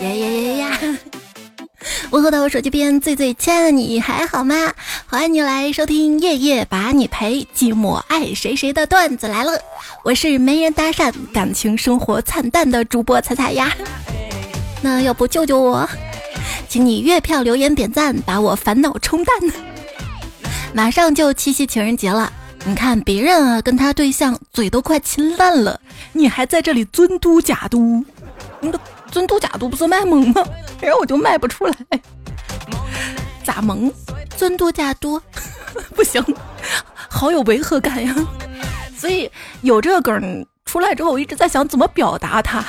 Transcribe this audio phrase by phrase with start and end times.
[0.00, 0.78] 呀呀呀呀！
[2.10, 4.72] 问候到我手机边最最亲爱的你还好吗？
[5.06, 9.52] 欢迎你来收听夜夜把你陪，寂寞爱谁谁的段子来了。
[10.02, 13.70] 我是没人搭讪，感情生活惨淡的主播彩彩呀。
[14.80, 15.88] 那要不救救我？
[16.68, 19.36] 请你月票留言点赞，把我烦恼冲淡。
[20.72, 22.32] 马上就七夕情人节了，
[22.64, 25.78] 你看别人啊跟他对象嘴都快亲烂了，
[26.12, 28.02] 你还在这里尊嘟假嘟，
[28.60, 28.78] 你都
[29.10, 30.44] 尊嘟假嘟不是卖萌吗？
[30.80, 31.74] 然后我就卖不出来，
[33.44, 33.92] 咋萌？
[34.36, 35.20] 尊嘟假嘟
[35.94, 36.24] 不行，
[37.08, 38.14] 好有违和感呀。
[38.96, 39.30] 所以
[39.62, 42.64] 有这个梗出来之后，我一直在想怎么表达它。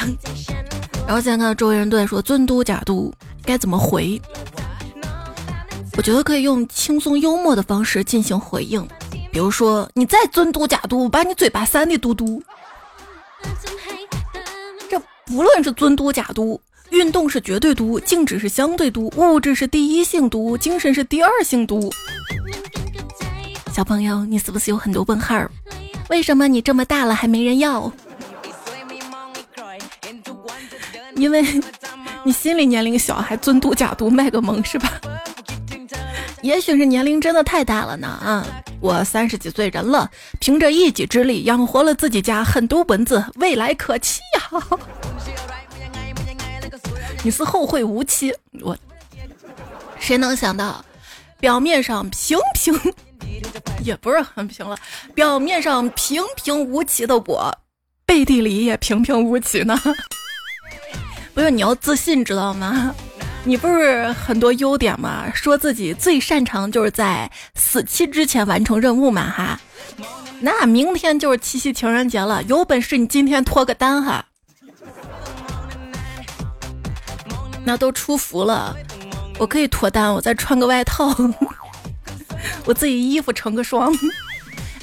[1.07, 4.21] 然后现在看到周围人都在说尊嘟假嘟该怎么回。
[5.97, 8.87] 我觉得可以用轻松幽默的方式进行回应，
[9.31, 12.41] 比如说你再尊嘟假嘟，我把你嘴巴扇的嘟嘟。
[15.31, 16.59] 无论是尊嘟假嘟，
[16.89, 21.89] 运动是绝对嘟，静止是相对嘟，物质是第一性嘟，精神是第二性嘟。
[23.73, 25.41] 小朋友，你是不是有很多问号？
[26.09, 27.91] 为什么你这么大了还没人要？
[31.15, 31.45] 因为
[32.25, 34.99] 你心理年龄小，还尊嘟假嘟卖个萌是吧？
[36.41, 38.45] 也许是年龄真的太大了呢啊！
[38.79, 44.61] 我三十几岁人了，凭着一己之力养活了自己家很多蚊子，未来可期呀！
[47.23, 48.75] 你是后会无期，我
[49.99, 50.83] 谁能想到，
[51.39, 52.73] 表面上平平，
[53.83, 54.75] 也不是很平了，
[55.13, 57.55] 表面上平平无奇的我，
[58.03, 59.79] 背地里也平平无奇呢？
[61.35, 62.95] 不是你要自信知道吗？
[63.43, 65.25] 你不是很多优点吗？
[65.33, 69.59] 说自己最擅长就是在死期之前完成任务嘛哈。
[70.39, 74.23] 那明天就是七夕情人节了，有本事你今天脱个单哈。
[77.63, 78.75] 那都出伏了，
[79.37, 81.13] 我可以脱单，我再穿个外套，
[82.65, 83.91] 我自己衣服成个双。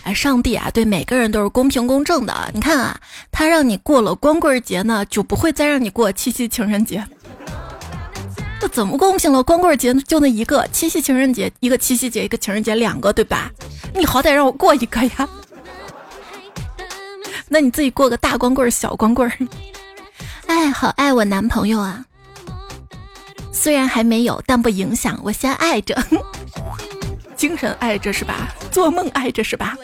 [0.03, 2.50] 哎，上帝啊，对每个人都是公平公正的。
[2.53, 3.00] 你看啊，
[3.31, 7.05] 他让你过了光棍节呢，就不会再让你过七夕情人节。
[8.60, 9.42] 这怎么公平了？
[9.42, 13.50] 光棍节就那一个，七夕情人节一个，七夕节一个，情人节两个，对吧？
[13.94, 15.28] 你好歹让我过一个呀！
[17.48, 19.30] 那你自己过个大光棍、小光棍。
[20.46, 22.04] 哎，好爱我男朋友啊！
[23.52, 25.96] 虽然还没有，但不影响，我先爱着，
[27.36, 28.52] 精神爱着是吧？
[28.72, 29.76] 做梦爱着是吧？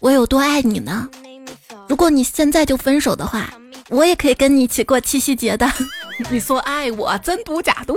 [0.00, 1.08] 我有多爱你呢？
[1.88, 3.54] 如果你现在就分手的话，
[3.88, 5.70] 我也可以跟你一起过七夕节的。
[6.30, 7.94] 你说爱我真不假度？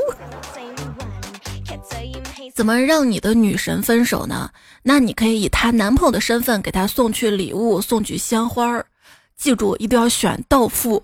[2.53, 4.52] 怎么让你的女神分手呢？
[4.84, 8.85] 那你可以以她男朋友的身份给她送去礼物，送去鲜花儿。
[9.38, 11.02] 记住，一定要选到付。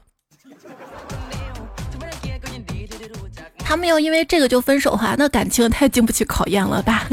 [3.58, 7.08] 他们要因为这个就分手的话，那感情太经不起考验了吧？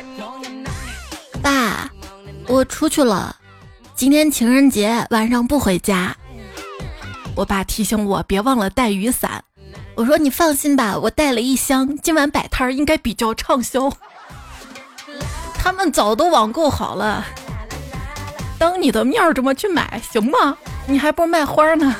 [1.42, 1.90] 爸，
[2.46, 3.34] 我出去了，
[3.94, 6.14] 今天情人节晚上不回家。
[7.36, 9.44] 我爸提醒我别忘了带雨伞，
[9.94, 13.92] 我说你放心吧，我带了一箱，今晚摆摊儿应该比较畅销。
[15.54, 17.24] 他们早都网购好了，
[18.58, 20.56] 当你的面儿这么去买行吗？
[20.86, 21.94] 你还不如卖花呢。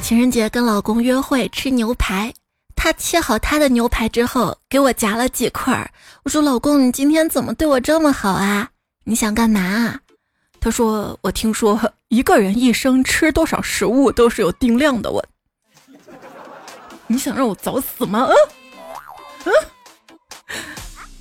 [0.00, 2.32] 情人节跟老公约会吃牛排，
[2.74, 5.90] 他切好他的牛排之后给我夹了几块儿。
[6.22, 8.70] 我说老公，你今天怎么对我这么好啊？
[9.04, 10.00] 你想干嘛？
[10.60, 15.10] 他说：“我听说 一个人一生吃多少食物都是有定量的。
[15.10, 15.24] 我，
[17.06, 18.26] 你想让我早死吗？”
[19.44, 19.52] 嗯嗯。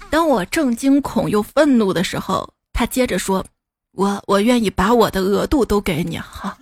[0.10, 3.46] 当我正惊恐又愤怒的时候，他接着说
[3.94, 6.58] ：“我我愿意把我的额度都给你，哈，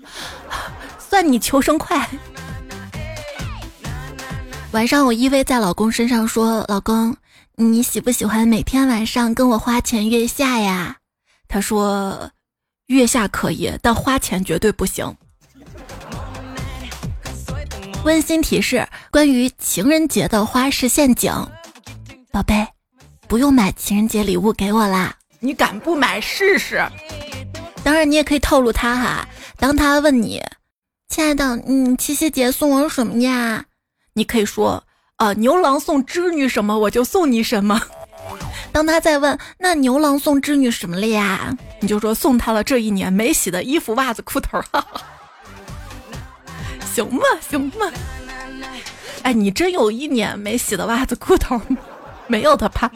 [0.99, 2.09] 算你求生快。”
[4.73, 7.15] 晚上我依偎在老公身上说：“老公，
[7.55, 10.97] 你喜不喜欢每天晚上跟我花前月下呀？”
[11.47, 12.29] 他说。
[12.87, 15.15] 月下可以，但花钱绝对不行。
[18.03, 21.31] 温馨提示：关于情人节的花式陷阱，
[22.31, 22.67] 宝贝，
[23.27, 25.15] 不用买情人节礼物给我啦。
[25.39, 26.83] 你敢不买试试？
[27.83, 29.27] 当然，你也可以套路他哈。
[29.57, 30.41] 当他问你
[31.09, 33.65] ：“亲爱的，嗯七夕节送我什么呀？”
[34.13, 34.83] 你可以说
[35.17, 37.81] ：“呃，牛郎送织女什么，我就送你什么。”
[38.75, 41.57] 当他再问那牛郎送织女什么了呀？
[41.79, 45.01] 你就说送他了这一年没洗的衣服、袜子、裤头哈哈，
[46.93, 47.23] 行吗？
[47.49, 47.89] 行吗？
[49.23, 51.77] 哎，你真有一年没洗的袜子、裤头吗？
[52.27, 52.91] 没有的怕？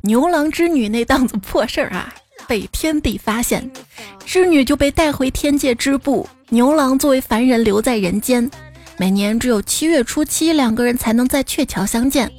[0.00, 2.14] 牛郎织女那档子破事儿啊，
[2.48, 3.70] 被天帝发现，
[4.24, 8.50] 织女就被带回天界织布，牛郎作为凡人留在人间。
[8.96, 12.32] 每年只有七月初七，两个人才能在鹊桥相见。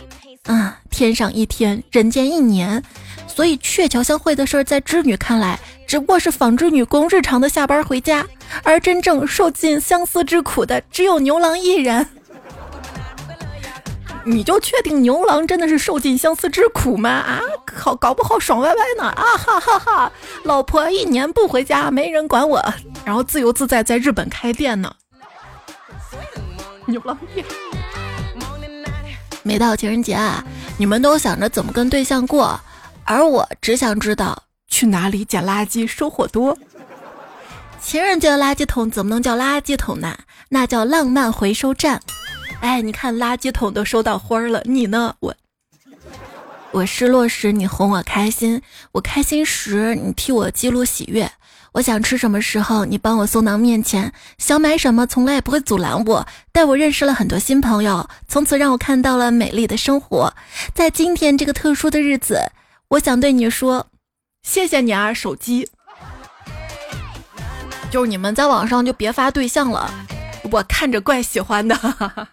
[0.45, 2.83] 啊，天上一天，人间一年，
[3.27, 8.25] 所以鹊桥相会的事儿，在织女看来，只不过是纺织女工日常的下班回家，
[8.63, 12.07] 而真正受尽相思之苦的，只有牛郎一人。
[14.23, 17.09] 你就确定牛郎真的是受尽相思之苦吗？
[17.09, 17.41] 啊，
[17.75, 19.03] 好搞不好爽歪歪呢！
[19.03, 20.11] 啊哈哈哈，
[20.43, 22.63] 老婆一年不回家，没人管我，
[23.05, 24.93] 然后自由自在在日本开店呢。
[26.87, 27.45] 牛郎店。
[29.43, 30.43] 每到情人节啊，
[30.77, 32.59] 你们都想着怎么跟对象过，
[33.03, 36.57] 而我只想知道去哪里捡垃圾收获多。
[37.81, 40.15] 情人节的垃圾桶怎么能叫垃圾桶呢？
[40.49, 41.99] 那叫浪漫回收站。
[42.59, 45.15] 哎，你看垃圾桶都收到花儿了，你呢？
[45.19, 45.35] 我
[46.71, 48.61] 我失落时你哄我开心，
[48.91, 51.31] 我开心时你替我记录喜悦。
[51.73, 60.33] 我想吃什么时候你帮我送到面前，想买什么从来也不会阻拦我，带我认识了很多新朋友，从此让我看到了美丽的生活。
[60.73, 62.51] 在今天这个特殊的日子，
[62.89, 63.87] 我想对你说，
[64.43, 65.69] 谢谢你啊，手机。
[67.89, 69.89] 就是你们在网上就别发对象了，
[70.51, 72.27] 我看着怪喜欢的。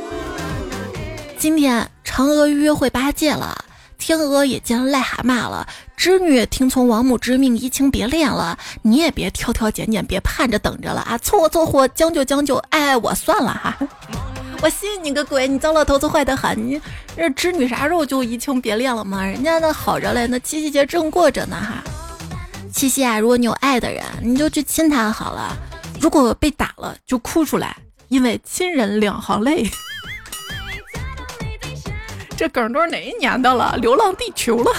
[1.38, 3.64] 今天嫦娥约会八戒了，
[4.02, 5.64] 天鹅也见癞蛤蟆了，
[5.96, 8.58] 织女也听从王母之命移情别恋了。
[8.82, 11.16] 你也别挑挑拣拣，别盼着等着了啊！
[11.18, 13.78] 凑合凑合，将就将就，爱爱我算了哈。
[14.60, 15.46] 我信你个鬼！
[15.46, 16.58] 你糟老头子坏得很！
[16.68, 16.80] 你
[17.16, 19.24] 这织女啥时候就移情别恋了吗？
[19.24, 21.84] 人家那好着嘞，那七夕节正过着呢哈。
[22.72, 25.56] 七夕啊，如果你有爱的人，你就去亲他好了；
[26.00, 27.76] 如果被打了，就哭出来，
[28.08, 29.70] 因为亲人两行泪。
[32.36, 33.76] 这梗都是哪一年的了？
[33.76, 34.72] 流浪地球了。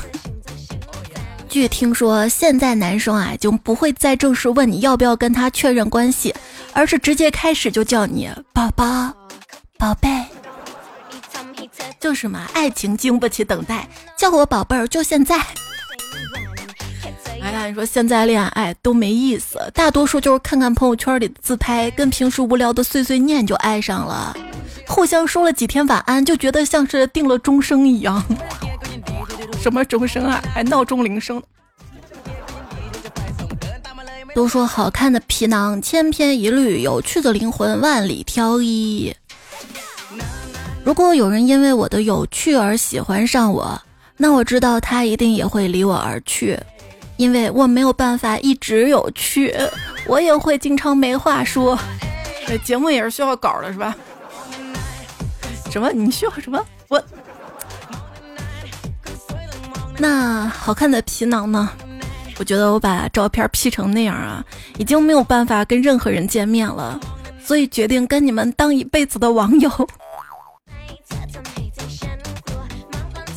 [1.48, 6.34] 据听说，现在男生啊就不会再正式问你要不要跟他确认关系，
[6.74, 9.14] 而是直接开始就叫你宝宝、
[9.78, 10.10] 宝贝。
[12.00, 15.40] 就是嘛，爱情经不起等待，叫我宝贝儿就现在。
[17.44, 24.36] 哎呀，你说现在恋爱都没意思，大多数就是看看朋友圈里的自拍，跟平时无聊的碎碎念就爱上了。
[24.88, 28.24] 互相说了几天晚安，就觉得像是定了终生一样。
[29.62, 30.42] 什么终生啊？
[30.54, 31.42] 还闹钟铃声？
[34.34, 39.14] 都说好看的皮囊千篇一律，有趣的灵魂万里挑一。
[40.84, 43.82] 如果有人因为我的有趣而喜欢上我，
[44.18, 46.60] 那我知道他一定也会离我而去，
[47.18, 49.54] 因为我没有办法一直有趣，
[50.08, 51.78] 我也会经常没话说。
[52.46, 53.96] 这节目也是需要稿的，是吧？
[55.72, 55.92] 什么？
[55.92, 56.64] 你需要什么？
[56.90, 57.02] 我
[59.98, 61.70] 那好看的皮囊呢？
[62.40, 64.44] 我觉得我把照片 P 成那样啊，
[64.78, 67.00] 已经没有办法跟任何人见面了，
[67.44, 69.70] 所以决定跟你们当一辈子的网友。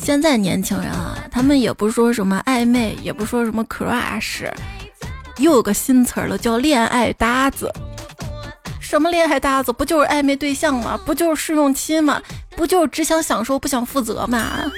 [0.07, 4.49] 现在年轻人啊，他们也不说什么暧昧，也不说什么 crush，
[5.35, 7.69] 又有个新词儿了，叫恋爱搭子。
[8.79, 9.73] 什么恋爱搭子？
[9.73, 10.97] 不就是暧昧对象吗？
[11.05, 12.21] 不就是试用期吗？
[12.55, 14.71] 不就是只想享受不想负责吗？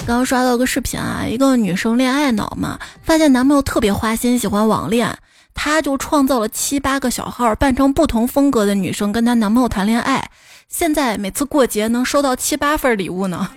[0.00, 5.16] 刚刚刷到个视频啊，一个女生恋爱脑嘛，发现男朋友特别花心，喜欢网恋，
[5.54, 10.30] 她就创造了七八个小号，扮成不同风格的女生跟她男朋友谈恋爱。
[10.70, 13.50] 现在每次过节能收到七八份礼物呢。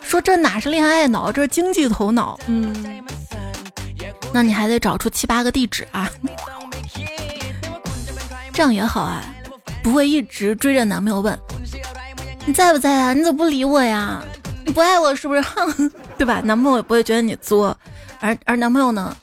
[0.00, 2.38] 说这哪是恋爱脑，这是经济头脑。
[2.46, 3.02] 嗯，
[4.32, 6.08] 那你还得找出七八个地址啊。
[8.52, 9.22] 这样也好啊，
[9.82, 11.36] 不会一直追着男朋友问
[12.46, 13.12] 你在不在啊？
[13.12, 14.22] 你怎么不理我呀？
[14.64, 15.42] 你不爱我是不是？
[16.16, 16.40] 对吧？
[16.44, 17.76] 男朋友也不会觉得你作，
[18.20, 19.14] 而而男朋友呢，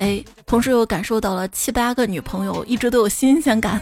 [0.00, 3.80] 哎，同时又感受到了七八个女朋友一直都有新鲜感。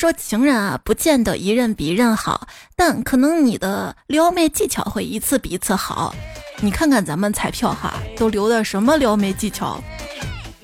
[0.00, 6.14] 说情人啊，不见得一任比一任好，但可能你的撩妹技巧会一次比一次好。
[6.60, 9.78] 你看看咱们彩票哈，都留的什么撩妹技巧？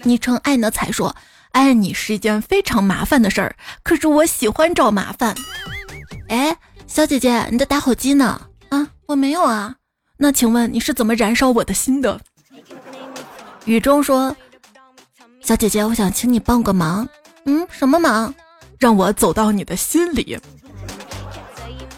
[0.05, 1.15] 昵称爱呢彩说。
[1.53, 5.35] 爱你是一件非常麻烦的事儿，可是我喜欢找麻烦。
[6.29, 8.41] 哎，小姐姐，你的打火机呢？
[8.71, 9.75] 啊，我没有啊。
[10.17, 12.19] 那请问你是怎么燃烧我的心的？
[13.67, 14.35] 雨中说
[15.45, 17.07] ：“小姐姐，我想请你帮个忙。
[17.45, 18.35] 嗯，什么忙？
[18.79, 20.39] 让我走到你的心里。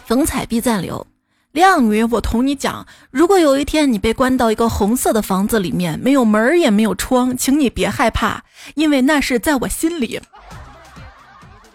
[0.05, 1.05] 逢彩必赞留。”
[1.51, 8.43] 靓女，我同你讲，如果有一天你被关到一个红色的房子里面，没有门也没有窗，请你别害怕，
[8.75, 10.21] 因为那是在我心里。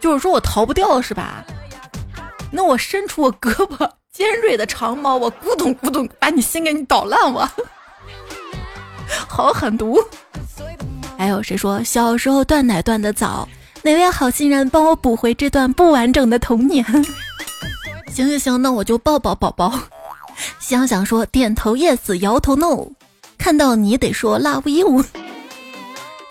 [0.01, 1.45] 就是说我逃不掉是吧？
[2.53, 7.51] 那我伸出我胳膊尖锐的长矛，我咕咚咕咚把你心给你捣烂我。
[9.29, 9.99] 好狠毒。
[11.19, 13.49] 还有谁说小时候断奶断的早？
[13.85, 16.83] 哪位好心人帮我补回这段不完整的童年？
[18.11, 19.79] 行行行，那我就抱抱宝宝。
[20.59, 22.89] 想想说点头 yes，摇头 no。
[23.37, 25.05] 看到你得说 love you。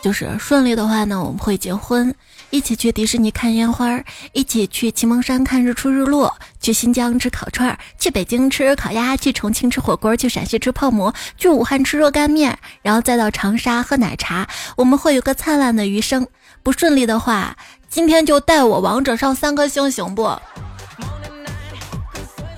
[0.01, 2.13] 就是顺利的话呢，我们会结婚，
[2.49, 14.47] 一起去迪士尼看烟花，一起去祁蒙山看日出日落，去新疆吃烤串，去北京吃烤鸭，去重庆吃火锅，去陕西吃泡馍，去武汉吃热干面，然后再到长沙喝奶茶。
[14.75, 16.27] 我们会有个灿烂的余生。
[16.63, 17.55] 不顺利的话，
[17.89, 20.31] 今天就带我王者上三颗星行不？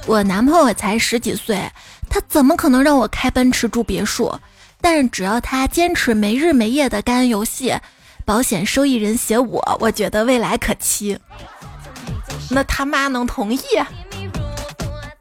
[0.05, 1.59] 我男朋友才十几岁，
[2.07, 4.31] 他怎么可能让我开奔驰住别墅？
[4.79, 7.75] 但是只要他坚持没日没夜的干游戏，
[8.23, 11.17] 保险受益人写我，我觉得未来可期。
[12.51, 13.59] 那他妈能同意？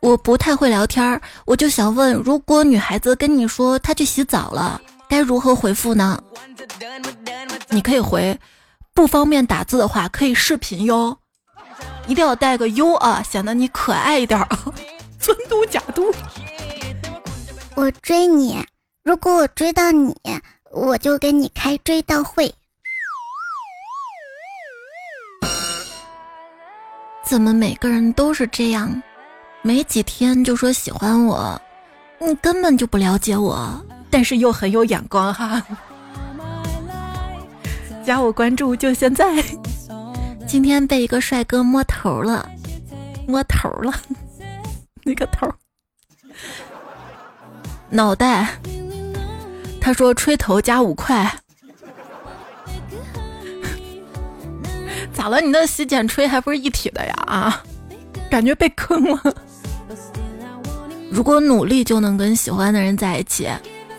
[0.00, 6.22] 我不太会聊天儿，我就想问，如果女孩子跟你说她去洗澡了，该如何回复呢？
[7.70, 8.38] 你可以回，
[8.94, 11.18] 不方便打字的话可以视频哟，
[12.06, 14.48] 一定要带个 U 啊，显得你可爱一点啊。
[15.18, 16.14] 尊嘟假嘟，
[17.74, 18.64] 我追你。
[19.02, 20.14] 如果我追到你，
[20.70, 22.54] 我就给你开追悼会。
[27.24, 29.02] 怎么每个人都是这样？
[29.62, 31.60] 没几天就说喜欢我，
[32.20, 35.60] 你根本就不了解我，但是又很有眼光哈。
[38.04, 39.42] 加我关注就现在。
[40.46, 42.48] 今天被一个帅哥摸头了，
[43.26, 43.92] 摸头了，
[45.02, 45.52] 那个头，
[47.90, 48.58] 脑袋。
[49.80, 51.30] 他说：“吹头加五块，
[55.12, 55.42] 咋了？
[55.42, 57.14] 你那洗剪吹还不是一体的呀？
[57.26, 57.62] 啊，
[58.30, 59.34] 感觉被坑了。
[61.10, 63.46] 如果努力就能跟喜欢的人在一起，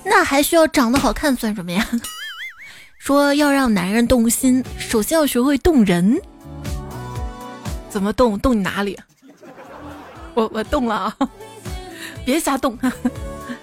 [0.03, 1.87] 那还需要长得好看算什么呀？
[3.05, 6.19] 说要让男人动心，首先要学会动人。
[7.87, 8.39] 怎么动？
[8.39, 8.99] 动你哪里？
[10.33, 11.15] 我我动了啊！
[12.25, 12.75] 别瞎动。”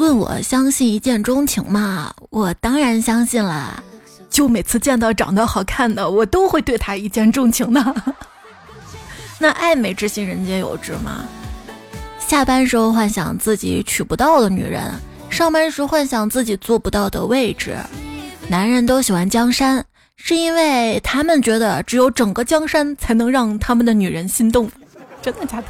[0.00, 2.10] 问我相信一见钟情吗？
[2.30, 3.84] 我当然相信了。
[4.30, 7.94] 就每次见到长得好看的，我都会对他一见钟情的。
[9.38, 11.26] 那爱美之心，人皆有之吗？
[12.18, 14.90] 下班时候幻想自己娶不到的女人，
[15.28, 17.76] 上班时幻想自己坐不到的位置。
[18.48, 19.84] 男人都喜欢江山，
[20.16, 24.70] 是因为他们觉得只有整个江山才能让他们的女人心动。
[25.20, 25.66] 真的假的？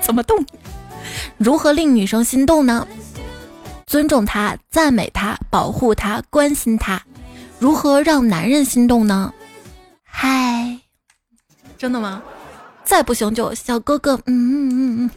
[0.00, 0.44] 怎么动？
[1.36, 2.86] 如何令女生心动呢？
[3.86, 7.00] 尊重她，赞美她，保护她，关心她，
[7.60, 9.32] 如何让男人心动呢？
[10.02, 10.76] 嗨，
[11.78, 12.20] 真的吗？
[12.82, 15.10] 再不行就小哥哥，嗯嗯嗯嗯。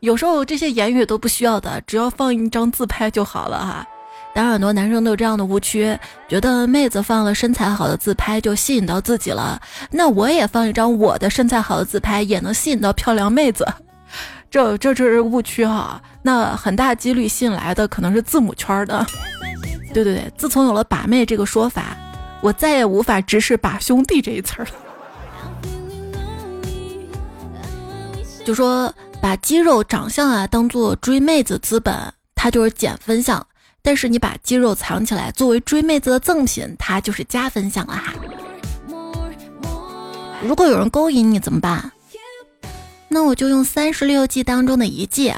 [0.00, 3.88] 有时候这些言语都不需要的，只要放一张自拍就好了哈。
[4.34, 9.60] 当然，很多男生都有这样的误区，觉得妹子放了身材好的自拍就吸引到自己了，
[9.90, 13.66] 那我也放一张我的身材好的自拍，也能吸引到漂亮妹子。
[14.50, 19.06] 这这这是误区哈，那很大几率吸引来的可能是字母圈的。
[19.92, 21.96] 对对对，自从有了“把妹”这个说法，
[22.40, 24.68] 我再也无法直视“把兄弟”这一词了。
[28.44, 31.94] 就说把肌肉长相啊当做追妹子资本，
[32.34, 33.38] 它就是减分项；
[33.82, 38.14] 但是你把肌肉藏起来作为追妹子的赠品，它就是加分项了哈。
[40.42, 41.90] 如果有人勾引你怎么办？
[43.08, 45.34] 那我就用三十六计当中的一计，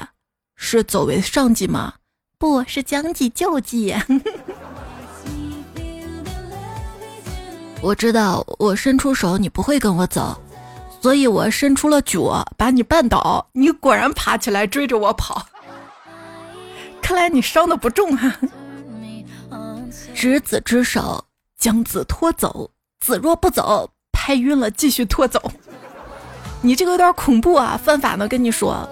[0.55, 1.93] 是走为上计吗？
[2.37, 3.95] 不是将计就计。
[7.81, 10.39] 我知道我伸出手你不会跟我走，
[11.01, 15.45] 所以我伸出了脚把你绊倒，你果然爬起来追着我跑。
[17.05, 18.35] 看来你伤的不重啊。
[20.15, 21.23] 执子之手，
[21.55, 25.39] 将子拖走，子若不走，拍晕了继续拖走。
[26.61, 27.79] 你这个有点恐怖啊！
[27.81, 28.89] 犯法呢，跟你说。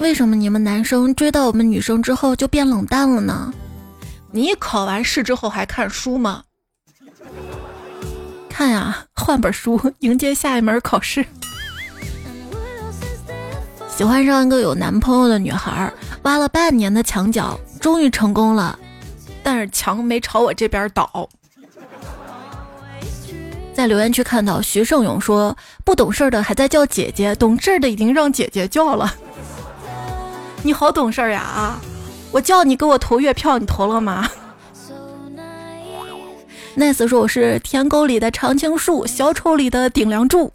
[0.00, 3.54] 为什么你们男生追到我们女生之后就变冷淡了呢？
[4.32, 6.42] 你考完试之后还看书吗？
[8.50, 11.24] 看呀，换本书迎接下一门考试。
[14.02, 15.88] 喜欢上一个有男朋友的女孩，
[16.22, 18.76] 挖了半年的墙角，终于成功了，
[19.44, 21.28] 但是墙没朝我这边倒。
[23.72, 25.56] 在留言区看到徐胜勇说
[25.86, 29.14] ：“不懂事的还在叫姐姐，懂事的已经让姐姐叫了。
[30.64, 31.80] 你好懂事呀啊！
[32.32, 34.28] 我叫你给我投月票，你投了吗？
[36.76, 40.52] ”nice 说：“我是天沟里的常青树，小丑里的顶梁柱。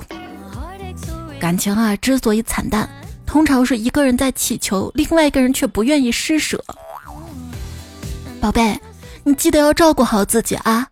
[1.40, 2.90] 感情啊，之所以惨淡，
[3.28, 6.64] 通常是一个人在祈求，另外一个人却不愿意施舍。
[8.40, 8.80] 宝贝，
[9.24, 10.88] 你记得要照顾好自己啊！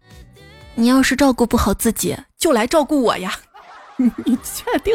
[0.75, 3.34] 你要是照顾不好自己，就来照顾我呀！
[3.98, 4.94] 你确定？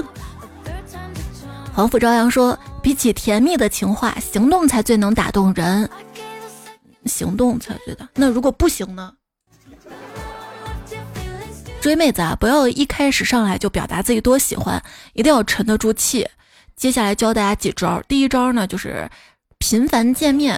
[1.73, 5.89] 黄甫朝阳说：“比起甜蜜的情话，行动才最能打动人。
[7.07, 8.07] 行动才对的。
[8.15, 9.13] 那如果不行呢？
[11.81, 14.83] 追妹子啊，不要一开始上来就表达自己多喜欢，
[15.15, 16.29] 一定要沉得住气。
[16.81, 18.03] 接下来教大家几招。
[18.09, 19.07] 第一招呢，就是
[19.59, 20.57] 频繁见面；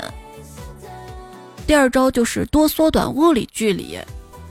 [1.66, 3.98] 第二招就是多缩短物理距离；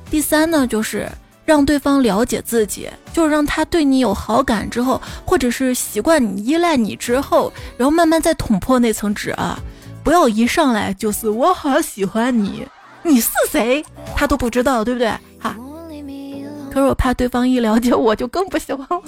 [0.09, 1.09] 第三呢，就是。”
[1.43, 9.59] 让对方了解自己，就是让他对你有好感之后，或者是习惯你、依赖你之后，然后慢慢再捅破那层纸啊！
[10.01, 12.65] 不要一上来就是我好喜欢你，
[13.03, 13.83] 你是谁？
[14.15, 15.09] 他都不知道，对不对？
[15.39, 15.57] 哈。
[16.71, 19.01] 可是我怕对方一了解我就更不喜欢了，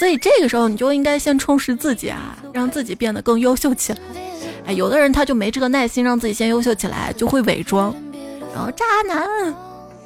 [0.00, 3.98] 所以这个时候你就应该先充实自己啊，让自己变得更优秀起来。
[4.64, 7.94] 哎，有的人他就没这个耐心让自己先优秀起来，就会伪装。
[8.54, 9.54] 然后渣男，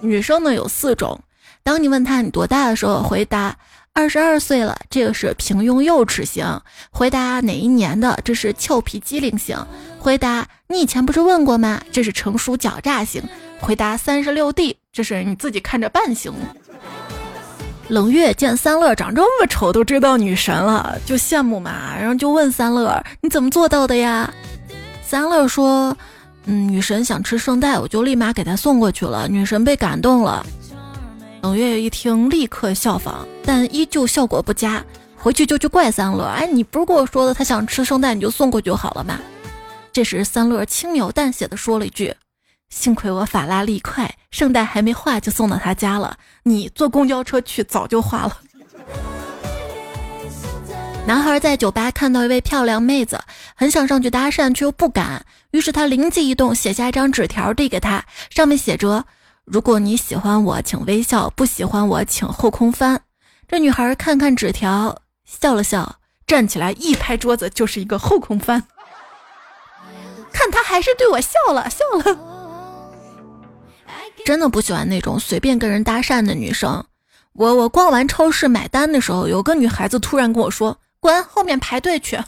[0.00, 1.16] 女生呢有四种。
[1.62, 3.56] 当你问他你多大的时候，回答
[3.92, 6.60] 二十二岁了，这个是平庸幼稚型；
[6.90, 9.56] 回答哪一年的，这是俏皮机灵型；
[10.00, 11.80] 回答你以前不是问过吗？
[11.92, 13.22] 这是成熟狡诈型；
[13.60, 16.32] 回答三十六 D，这是你自己看着办型。
[17.88, 24.32] 冷月见三乐长这么丑都追到女神了，就羡慕嘛，然后就问三乐你怎么做到的呀？
[25.02, 25.96] 三乐说，
[26.46, 30.44] 嗯，女神想吃圣代，我就立马给她送过去了，女神被感动了。
[31.42, 34.82] 冷月一听，立刻效仿，但依旧效果不佳。
[35.16, 39.18] 回去就去怪三乐：“哎，你不是跟我说的，他想吃圣代，你就送过去就好了嘛。”
[39.92, 42.14] 这时，三乐轻描淡写的说了一句
[42.74, 46.18] ：“幸亏我法拉利快，圣诞还没化就送到他家了。
[46.42, 48.36] 你坐公交车去，早就化了。
[51.06, 53.20] ”男孩在酒吧看到一位漂亮妹子，
[53.54, 55.24] 很想上去搭讪，却又不敢。
[55.52, 59.04] 于是他灵机一动，写下一张纸条递给她，上面写着。
[59.44, 63.00] 如果你喜欢我，请微笑；不喜欢我，请后空翻。
[63.46, 68.64] 这女孩看看纸条，笑了笑，站起来一拍桌子，就是一个后空翻。
[70.32, 72.33] 看他还是对我笑了笑了。
[74.24, 76.84] 真的不喜欢那种随便跟人搭讪的女生。
[77.34, 82.18] 我我逛完超市买单的时候，有个女孩子突然跟我说：“滚，后面排队去。”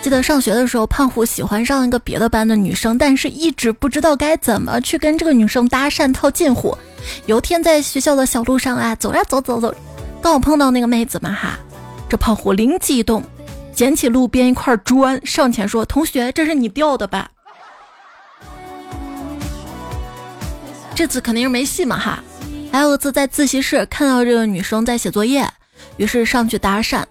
[0.00, 6.74] 记得上学的时候，胖虎喜欢上一个别的班的女生，但是一直不知道该怎么去跟这个女生搭讪套近乎。
[7.26, 9.74] 有天在学校的小路上啊，走呀走走走，
[10.22, 11.58] 刚好碰到那个妹子嘛哈，
[12.08, 13.22] 这胖虎灵机一动，
[13.74, 17.28] 捡起路边一块砖，上前说：“同学，这是你掉的吧？”
[20.98, 22.18] 这次肯定是没戏嘛哈。
[22.72, 25.48] 还有一次在自习室看到这个女生在写作业，
[25.96, 27.04] 于是上去搭讪。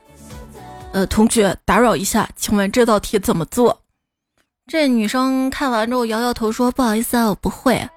[0.92, 3.82] 呃，同学，打扰一下，请问这道题怎么做？
[4.70, 7.88] 这女生看完之后摇摇头说：“不好意思啊，我不会。”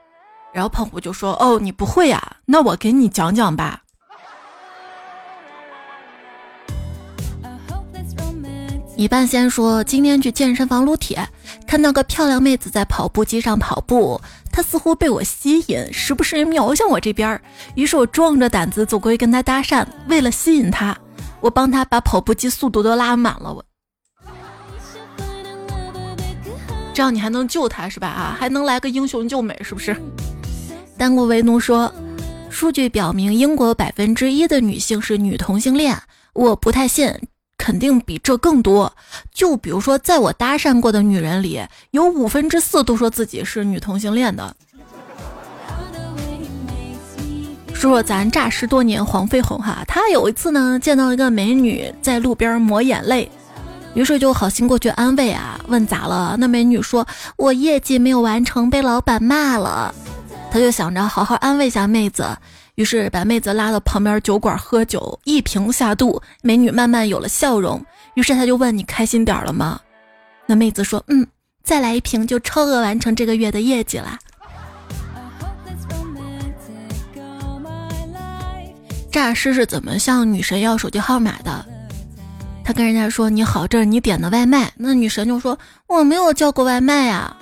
[0.55, 2.37] 然后胖虎就说：“哦，你不会呀？
[2.46, 3.83] 那我给你讲讲吧。”
[8.96, 11.26] 一半仙说：“今天去健身房撸铁，
[11.66, 14.20] 看到个漂亮妹子在跑步机上跑步，
[14.53, 17.41] 他似乎被我吸引，时不时瞄向我这边儿。
[17.75, 20.97] 于是我壮着胆子走过去跟他搭讪，为了吸引他。”
[21.41, 23.65] 我帮他把跑步机速度都拉满了，我
[26.93, 28.09] 这样你还能救他是吧？
[28.09, 29.97] 啊，还能来个英雄救美是不是？
[30.99, 31.91] 丹国为奴说，
[32.51, 35.97] 数据表明英国百分之一的女性是女同性恋，
[36.35, 37.11] 我不太信，
[37.61, 38.90] 肯定比这更多。
[39.35, 44.57] 就比如说，在我搭讪过的女人里，有五分之四都说自己是女同性恋的。
[47.75, 53.31] 说说咱诈尸多年黄飞鸿哈，他有一次呢见到一个美女在路边抹眼泪，
[53.94, 56.37] 于是就好心过去安慰啊，问咋了？
[56.38, 59.94] 那美女说：“我业绩没有完成，被老板骂了。”
[60.53, 62.27] 他就想着好好安慰一下妹子，
[62.81, 67.85] 于是把妹子拉到旁边酒馆喝酒，一瓶下肚，美女慢慢有了笑容。
[68.14, 69.79] 于是他就问：“你开心点了吗？”
[70.49, 71.27] 那妹子说：“嗯，
[71.62, 74.16] 再来一瓶就超额完成这个月的业绩了。”
[79.12, 81.66] 诈尸是怎么向女神要手机号码的？
[82.64, 87.37] 他跟人家说：“你好，这是你点的外卖。”那女神就说：“我没有叫过外卖呀。”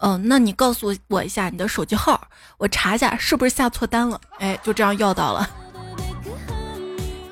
[0.00, 2.20] 哦，那你告诉我一下你的手机号，
[2.56, 4.20] 我查一下是不是下错单了。
[4.38, 5.48] 哎，就这样要到了。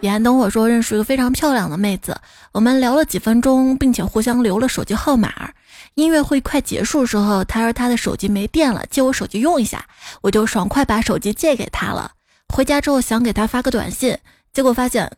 [0.01, 2.21] 彼岸灯火说认识一个非常漂亮的妹子，
[2.53, 5.51] 我们聊了几分钟，并且互相留了手机号码。
[5.95, 9.87] 音乐会快结束的时候，他说他的手机没电了，借我手机用一下，
[10.21, 12.13] 我就爽快把手机借给他了。
[12.53, 14.19] 回家之后想给他发个短信，
[14.53, 15.11] 结果发现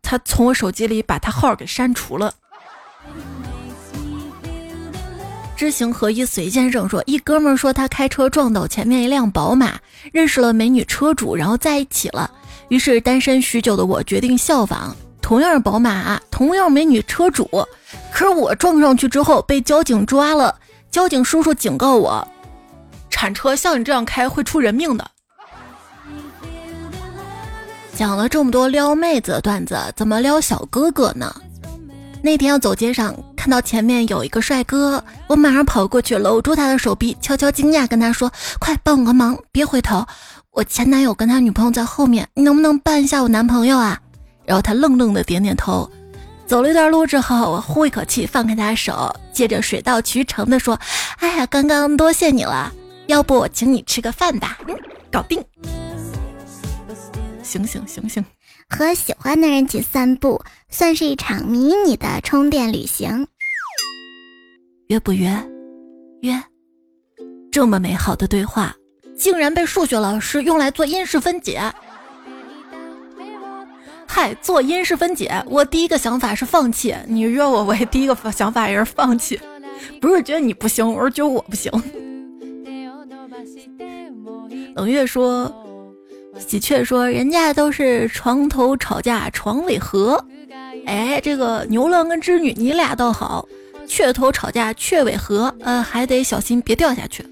[0.00, 2.34] 他从我手机里把他号给删除了。
[5.56, 9.78] 知行合一随先生说，一哥们说他开车撞到前面一辆宝马，
[10.12, 12.30] 认识了美女车主，然后在一起了。
[12.68, 17.48] 于是单身许久的我决定效仿，同样宝马，同样美女车主，
[18.12, 20.54] 可是我撞上去之后被交警抓了。
[20.90, 22.26] 交警叔叔警告我，
[23.10, 25.10] 铲车像你这样开会出人命的。
[27.94, 31.32] 讲了这么多撩妹子的段子，怎么撩小哥哥呢？
[32.24, 40.06] 那天要走街上，看到前面有一个帅哥，我马上跑过去搂住他的手臂，悄悄惊讶跟他说：“快帮我个忙，别回头，
[40.50, 44.00] 我前男友跟他女朋友在后面，你能不能扮一下我男朋友啊？”
[44.46, 45.90] 然后他愣愣的点点头。
[46.46, 50.80] 走了一段路之后，我呼一口气放开他的手，接着水到渠成的说
[51.20, 52.72] ：“哎呀，刚刚多谢你了，
[53.06, 54.56] 要不我请你吃个饭吧？”
[55.12, 55.44] 搞定。
[57.42, 58.24] 醒醒醒醒！
[58.68, 63.26] 和喜欢的人一起散步，算是一场迷你的充电旅行。
[64.88, 65.30] 约不约？
[66.22, 66.42] 约。
[67.52, 68.74] 这么美好的对话，
[69.16, 71.60] 竟然被数学老师用来做因式分解。
[74.06, 76.94] 嗨，做因式分解，我第一个想法是放弃。
[77.06, 79.38] 你约我，我也第一个想法也是放弃。
[80.00, 81.70] 不是觉得你不行，我是觉得我不行。
[84.74, 85.52] 冷月说。
[86.38, 90.22] 喜鹊说：“人家都是床头吵架床尾和，
[90.86, 93.46] 哎，这个牛郎跟织女你俩倒好，
[93.88, 97.24] 雀头吵架雀尾和，呃，还得小心别掉下去。”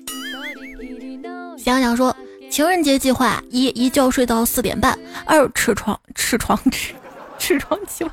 [1.59, 2.15] 想想说
[2.51, 4.93] ：“情人节计划：一一觉睡到四点半；
[5.25, 6.95] 二吃床吃床吃
[7.39, 8.13] 吃床起晚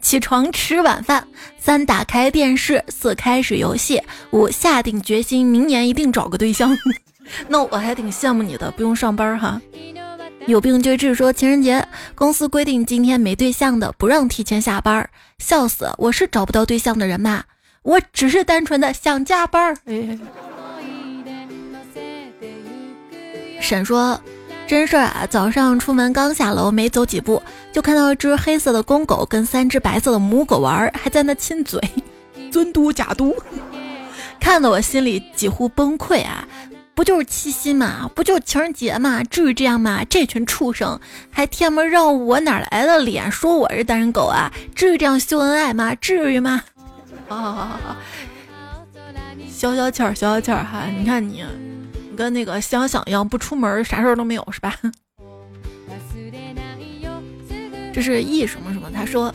[0.00, 1.22] 起床吃晚饭；
[1.58, 3.98] 三打开电视；四开始游戏；
[4.30, 6.76] 五下定决心明年一定找个对象。
[7.48, 9.60] 那我还挺羡慕你的，不用上班哈。”
[10.48, 11.14] 有病就治。
[11.14, 15.08] 说情人节公司规定今天没对象的不让提前下班，
[15.38, 15.92] 笑死！
[15.98, 17.44] 我是找不到对象的人嘛，
[17.82, 19.76] 我只是单纯的想加班。
[23.60, 24.18] 沈说
[24.66, 31.78] 真事儿啊，早上出门刚下楼没走几步，就看到一只黑色的公狗跟三只白色的母狗玩，还在那亲嘴，
[32.50, 33.36] 尊嘟假嘟，
[34.40, 36.48] 看得我心里几乎崩溃啊！
[36.98, 40.02] 不就是七夕嘛，不就是情人节嘛，至于这样吗？
[40.10, 40.98] 这群畜生
[41.30, 44.50] 还贴门让我哪来的脸说我是单身狗啊？
[44.74, 45.94] 至于这样秀恩爱吗？
[46.02, 46.60] 至于吗？
[47.28, 47.96] 好好好好好，
[49.48, 50.86] 消消气儿，消消气儿哈！
[50.86, 51.44] 你看你，
[52.10, 54.74] 你跟那个香香一样，不出门啥事儿都没有是吧？
[57.94, 58.90] 这是 E 什么什么？
[58.92, 59.32] 他说，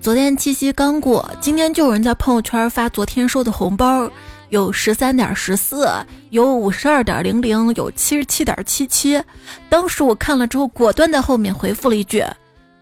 [0.00, 4.10] 昨天七夕刚过，今天就有人在朋友圈发昨天收的红包。
[4.52, 5.88] 有十三点十四，
[6.28, 9.18] 有五十二点零零，有七十七点七七。
[9.70, 12.22] 当时我看了之后，果断在后面回复了一句：“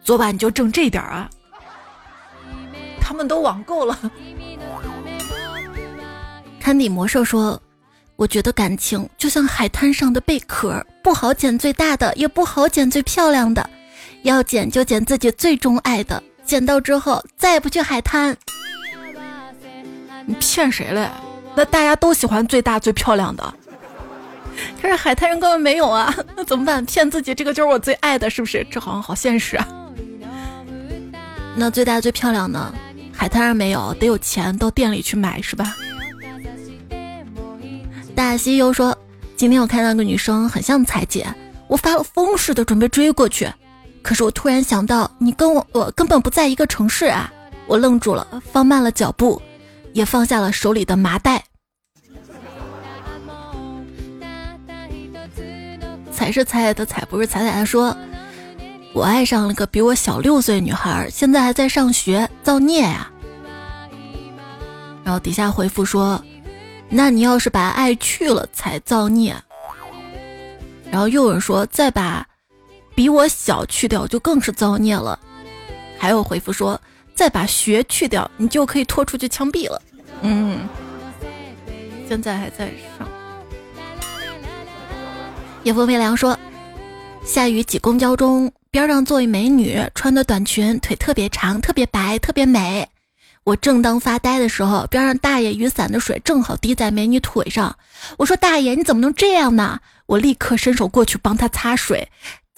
[0.02, 1.30] 昨晚你就挣这点啊？”
[3.00, 3.96] 他们都网购了。
[6.58, 7.62] 堪底魔兽说
[8.16, 13.70] ：“我觉得感情就像海滩上的贝壳，不好捡最大的，也不好捡最漂亮的，
[14.24, 16.20] 要捡就捡自己最钟爱的。
[16.44, 18.36] 捡到之后再也不去海滩。”
[20.26, 21.08] 你骗谁嘞？
[21.54, 23.54] 那大家都喜欢最大最漂亮的，
[24.80, 26.14] 可是海滩上根本没有啊！
[26.36, 26.84] 那怎么办？
[26.86, 28.66] 骗自己，这个就是我最爱的，是不是？
[28.70, 29.66] 这好像好现实啊！
[31.56, 32.72] 那最大最漂亮的
[33.12, 35.74] 海滩上没有，得有钱到店里去买，是吧？
[38.14, 38.96] 大西游说
[39.36, 41.26] ：“今天我看到个女生很像彩姐，
[41.66, 43.50] 我发了疯似的准备追过去，
[44.02, 47.32] 可是我突然想到你跟我我根本不在一个城市啊！
[47.66, 49.40] 我愣住了，放慢了脚步。”
[49.92, 51.44] 也放下了手里的麻袋。
[56.12, 57.60] 彩是彩的彩，不是彩彩。
[57.60, 57.96] 的说
[58.94, 63.10] ：“我爱上了个比我小六岁女孩，现在还在上学，造孽呀。”
[65.02, 66.22] 然后底下回复说
[66.90, 69.34] ：“那你要是把爱去了才造孽。”
[70.90, 72.26] 然后又有人说：“再把
[72.94, 75.18] 比我小去掉，就更是造孽了。”
[75.98, 76.80] 还有回复说。
[77.20, 79.82] 再把学去掉，你就可以拖出去枪毙了。
[80.22, 80.66] 嗯，
[82.08, 83.06] 现在还在上。
[85.64, 86.34] 叶风飞凉说
[87.22, 92.88] ：“下雨挤公交中，边上坐一美女，穿的短裙，腿特别长，特别白，特别美。
[93.44, 97.76] 我正当发呆的时候，边上大爷雨伞的水正好滴在美女腿上。
[98.16, 99.78] 我说：大爷，你怎么能这样呢？
[100.06, 102.08] 我立刻伸手过去帮她擦水，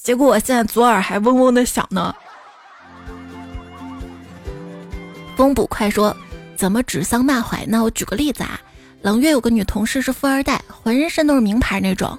[0.01, 2.14] 结果我现在左耳还嗡嗡的响呢。”
[5.37, 6.14] 风捕快说
[6.57, 7.83] ：“怎么指桑骂槐呢？
[7.83, 8.61] 我举个例子啊，
[9.01, 12.16] 冷月有个女同事是富二代，浑身都是名牌那种。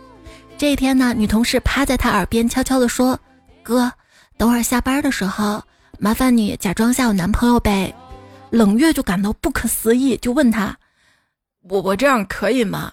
[0.58, 3.20] 这一天呢，女同事趴在他耳边悄悄地说
[3.64, 3.92] ：‘哥，
[4.38, 5.64] 等会儿下班的时候，
[6.00, 7.94] 麻烦你假装下我男朋友呗。
[8.50, 10.76] 冷月就感到不可思议，就问他
[11.70, 12.92] ：“我我这样可以吗？”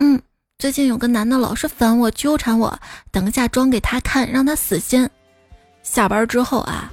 [0.00, 0.20] 嗯，
[0.58, 2.78] 最近有个男的老是烦我、纠缠我，
[3.10, 5.08] 等一下装给他看，让他死心。
[5.82, 6.92] 下班之后啊，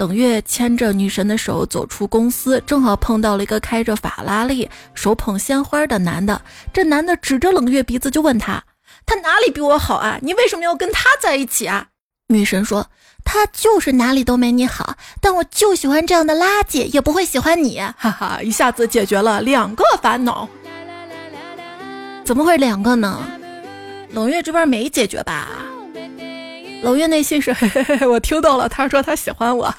[0.00, 6.40] 冷月牵着女神的手走出公司，正好碰到了一个开着法拉利、手捧鲜花的男的。
[6.72, 8.64] 这男的指着冷月鼻子就问他
[9.04, 10.18] ：“他哪里比我好啊？
[10.22, 11.88] 你为什么要跟他在一起啊？”
[12.32, 12.86] 女神说。
[13.22, 18.40] 他就是哪里都没你好，但我就喜欢这样的垃圾，也不会喜欢你，哈哈！
[18.42, 20.48] 一下子解决了两个烦恼，
[22.24, 23.22] 怎么会两个呢？
[24.12, 25.48] 冷月这边没解决吧？
[26.82, 29.72] 老岳内心是，嘿嘿嘿，我听到了，他说他喜欢我，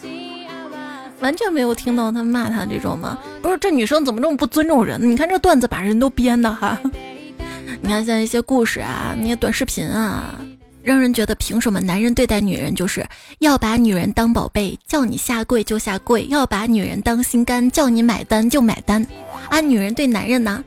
[1.20, 3.18] 完全没有听到他骂他这种吗？
[3.42, 5.00] 不是，这女生怎么这么不尊重人？
[5.00, 6.78] 你看这段子把人都编的哈，
[7.80, 10.34] 你看像一些故事啊，那些短视频啊。
[10.82, 13.06] 让人觉得凭什么男人对待女人就是
[13.40, 19.06] 要把女人当宝贝，叫你下跪就下跪，要把女人当心肝，叫你买单就买单。
[19.50, 20.64] 啊女人对男人呢，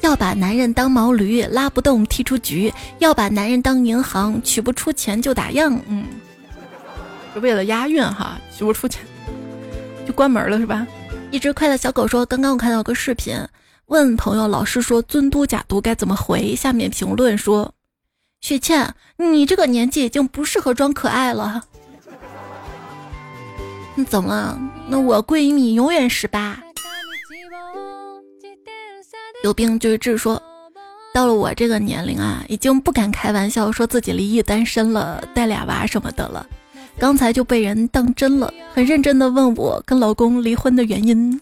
[0.00, 5.78] 要把男人当毛驴，拉不动踢出局，要把男人当银行，取不出钱就打烊。
[5.88, 6.04] 嗯，
[7.34, 9.02] 是为了押韵哈，取不出钱
[10.06, 10.86] 就关门了是吧？
[11.32, 13.36] 一只快乐小狗说：“刚刚我看到个视频，
[13.86, 16.54] 问朋友老师说尊嘟假嘟该怎么回？
[16.54, 17.72] 下面评论说。”
[18.40, 21.64] 雪倩，你这个年纪已经不适合装可爱了。
[23.96, 24.60] 你怎么了？
[24.88, 26.62] 那我闺蜜永远十八。
[29.46, 30.18] 有病就治。
[30.18, 30.42] 说，
[31.14, 36.44] 到了我这个年龄啊，已经不敢开玩笑说自己离异单身了，带俩娃什么的了。
[36.98, 41.40] 刚才就被人当真了，很认真的问我跟老公离婚的原因。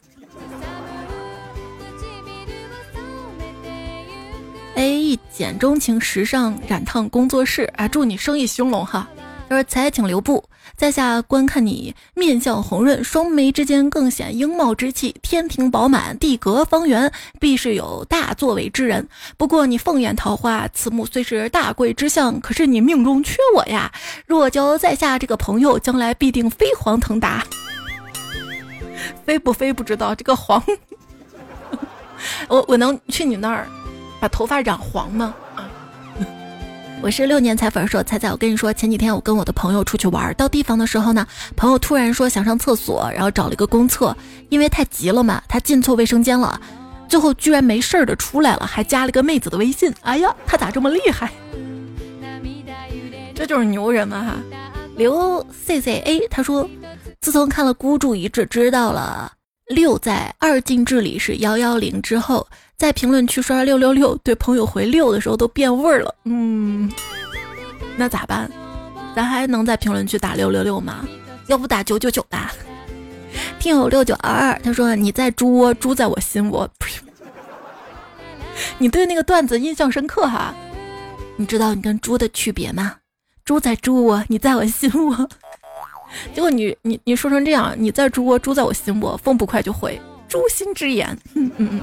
[4.75, 9.09] A 一见钟情时尚染烫工作室啊，祝你生意兴隆哈！
[9.49, 10.45] 他说：“才请留步，
[10.77, 19.09] 在下观看你面相红润，双眉之间更显英茂之气，天庭饱满，地阁方圆，必是有大作为之人。
[19.37, 23.91] 不过你凤眼桃花，此木虽是大贵之相，可是你命中缺我呀！
[24.27, 27.45] 若交在下这个朋友，将来必定飞黄腾达。
[29.25, 30.63] 飞不飞不知道，这个黄，
[32.49, 33.69] 我我能去你那儿。”
[34.21, 35.35] 把头发染黄吗？
[37.05, 44.17] 我是六年彩粉，说彩彩，我跟你说，前几天我跟我的朋友出去玩，到地方的时候呢，朋友突然说想上厕所，然后找了一个公厕，
[44.49, 46.59] 因为太急了嘛，他进错卫生间了，
[47.07, 49.93] 最后居然没事儿的出来了，还加了个妹子的微信。
[50.01, 51.31] 哎呀，他咋这么厉害？
[53.35, 54.37] 这就是牛人嘛哈！
[54.97, 56.67] 刘 C C A 他说，
[57.21, 59.31] 自从看了孤注一掷，知道了
[59.67, 62.47] 六在二进制里是幺幺零之后。
[62.77, 66.15] 在评论区刷六六六，对朋友回六的时候都变味儿了。
[66.25, 66.91] 嗯，
[67.97, 68.51] 那咋办？
[69.15, 71.07] 咱还能在评论区打六六六吗？
[71.47, 72.53] 要不打九九九吧？
[73.59, 76.69] 听友六九二二他说：“你在猪窝，猪在我心窝。”
[78.79, 80.55] 你对那个段子印象深刻哈？
[81.37, 82.97] 你知道你跟猪的区别吗？
[83.45, 85.29] 猪在猪窝，你在我心窝。
[86.35, 91.17] 结果你你你说成这样，你在猪窝，猪在我心窝，风不快就回诛心之言。
[91.35, 91.81] 嗯嗯嗯。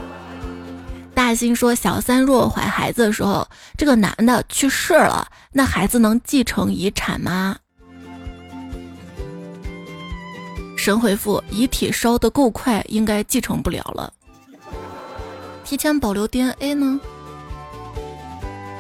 [1.13, 3.47] 大兴说：“小三若怀孩子的时候，
[3.78, 7.58] 这个男的去世了，那孩子能继承遗产吗？”
[10.78, 14.12] 神回复：“遗体烧得够快，应该继承不了了。
[15.63, 17.00] 提前保留 DNA 呢？”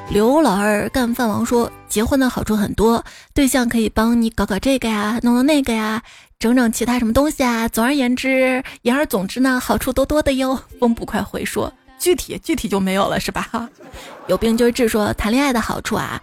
[0.09, 6.01] 刘老二干饭王说：“结婚的好处很多，对象可以帮你搞搞这个呀，弄弄那个呀，
[6.39, 7.67] 整整其他什么东西啊。
[7.67, 11.71] 总而言之，言而总之呢，好处多多的哟。”风不快回说。
[12.01, 13.47] 具体具体就没有了，是吧？
[14.27, 14.89] 有病就是治。
[14.89, 16.19] 说谈恋爱的好处啊？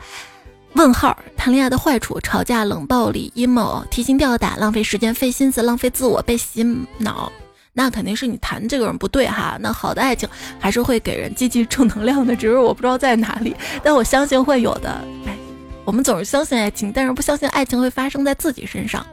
[0.74, 1.16] 问号。
[1.36, 6.64] 谈恋爱的坏处：吵架、冷暴力、阴谋、提心吊胆、浪费时间、费心思、浪费自我、被洗
[6.98, 7.32] 脑。
[7.72, 9.56] 那肯定是你谈这个人不对哈。
[9.60, 14.90] 那好的爱情还是会给人积极正能量的，只是我不知道在哪里，但我相信会有的。
[15.26, 15.38] 哎，
[15.84, 19.06] 我们总是相信爱情，但是不相信爱情会发生在自己身上。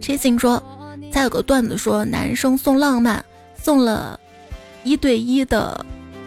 [0.00, 0.62] Chasing 说，
[1.12, 3.22] 再有个段子说，男生送浪漫，
[3.62, 4.18] 送了。
[4.88, 5.84] 一对一的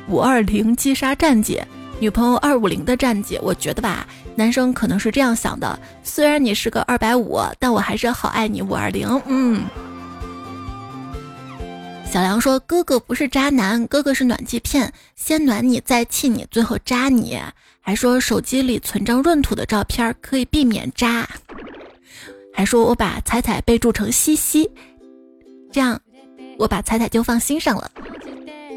[0.08, 1.68] 五二零击杀战姐，
[2.00, 9.20] 女朋友二五零的战姐，我觉得吧，男生可能是这样想的：虽然你是个二百五，但我还是好爱你五二零。
[9.26, 9.64] 嗯。
[12.06, 17.40] 小梁说：“哥哥不是渣男，哥哥是暖气片，先暖你再气你，最后渣你。”
[17.82, 21.28] 还说手机里存张闰土的照片可以避免渣。
[22.54, 24.70] 还说我把彩彩备注成西西，
[25.72, 26.00] 这样
[26.60, 27.90] 我把彩彩就放心上了。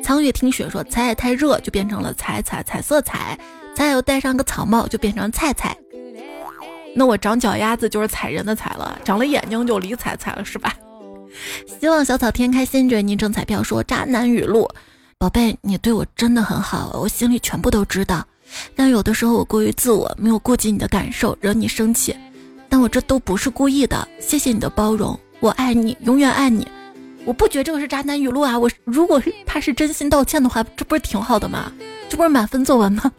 [0.05, 3.39] 苍月听雪说：“彩彩太热，就变成了彩彩彩色彩。
[3.75, 5.75] 再又戴上个草帽就变成菜菜。
[6.95, 10.75] 那我长脚丫子就是踩人的踩了，长了眼睛就李踩踩了，是吧？
[11.81, 14.69] 希望小草天开心着，昵称彩票说渣男语录：
[15.17, 18.23] 宝贝，你对我真的很好，我心里全部都知道。
[18.77, 22.15] 但有的时候我过于自我，没有顾及你的感受，惹你生气。
[22.69, 26.69] 但我这都不是故意的，谢谢你的包容，我爱你，永远爱你。
[27.25, 31.73] 我不觉得这个是渣男语录啊，我如果他是真心道歉的话，这不是挺好的吗？
[32.09, 33.11] 这不是满分作文吗？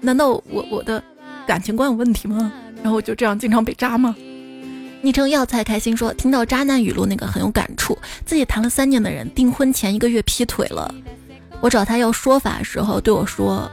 [0.00, 1.02] 难道我我的
[1.46, 2.50] 感情观有问题吗？
[2.82, 4.16] 然后我就这样经常被渣吗？
[5.02, 10.94] 昵称药材开心说，听到渣男语录那个很有感触，自己谈了三年的人订婚前一个月劈腿了。
[11.60, 13.70] 我找他要说法时候，对我说：“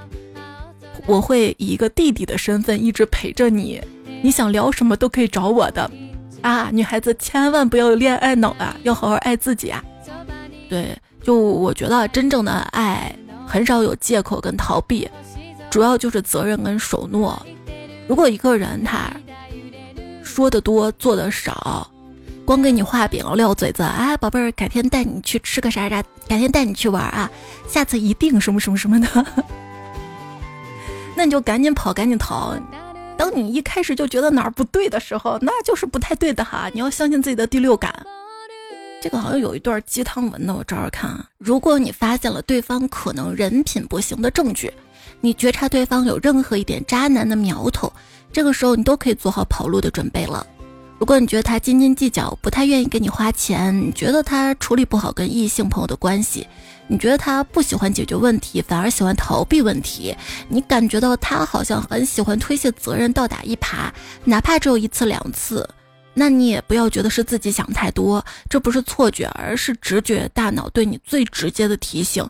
[1.07, 3.81] 我会以一个弟弟的身份一直陪着你，
[4.21, 5.89] 你想聊什么都可以找我的。”
[6.41, 9.83] 啊，女孩子千万不要有恋爱脑啊，要好好爱自己啊。
[10.69, 13.13] 对，就我觉得真正的爱
[13.45, 15.09] 很少有借口跟逃避，
[15.69, 17.41] 主要就是责任跟守诺。
[18.07, 19.11] 如果一个人他
[20.23, 21.89] 说的多做的少。
[22.45, 27.29] 光给你画饼撂嘴子，哎，宝贝儿，改天带你去吃个啥啥，改天带你去玩啊，
[27.67, 29.25] 下次一定什么什么什么的，
[31.13, 32.55] 那你就赶紧跑，赶紧逃。
[33.17, 36.69] 当你一开始就觉得哪儿不对的时候，那就是不太对的哈。
[36.73, 38.05] 你要相信自己的第六感。
[39.01, 41.27] 这个好像有一段鸡汤文呢，我找找看啊。
[41.37, 44.71] 如果你发现了对方可能人品不行的证据，
[45.21, 47.91] 你觉察对方有任何一点渣男的苗头，
[48.31, 50.45] 这个时候你都可以做好跑路的准备了。
[50.99, 56.47] 如果你觉得他斤斤计较，不太愿意给你花钱，你觉得他处理不好跟异性朋友的关系，
[56.87, 60.15] 你觉得他不喜欢解决问题，反而喜欢逃避问题，
[60.49, 63.91] 你感觉到他好像很喜欢推卸责任、倒打一耙，
[64.23, 65.69] 哪怕只有一次两次，
[66.19, 72.23] 那你也不要觉得是自己想太多，这不是错觉，而是直觉，大脑对你最直接的提醒。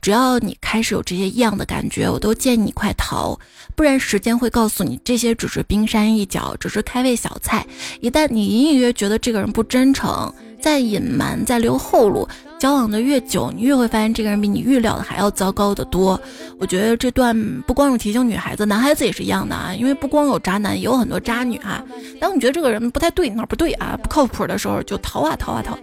[0.00, 3.38] 只要你开始有这些异样的感觉，我都建议你快逃，
[3.76, 7.64] 不然时间会告诉你，这些只是冰山一角，只是开胃小菜。
[8.00, 9.12] 一旦你隐隐约觉。
[9.12, 12.26] 得这个人不真诚，在隐瞒，在留后路，
[12.62, 16.20] 交往的越久，你越会发现这个人比你预料的还要糟糕的多。
[16.60, 21.84] 我觉得这段不光是提醒女孩子，男孩子也是一样的啊，因为不光有渣男，也有很多渣女啊。
[22.20, 25.76] 当你觉得这个人不太对，哪不对啊，不靠谱的时候，就逃啊逃啊逃。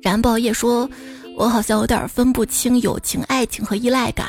[0.00, 0.88] 燃爆夜说。
[1.36, 4.26] 我好像有点分不清友情、爱情和依赖感。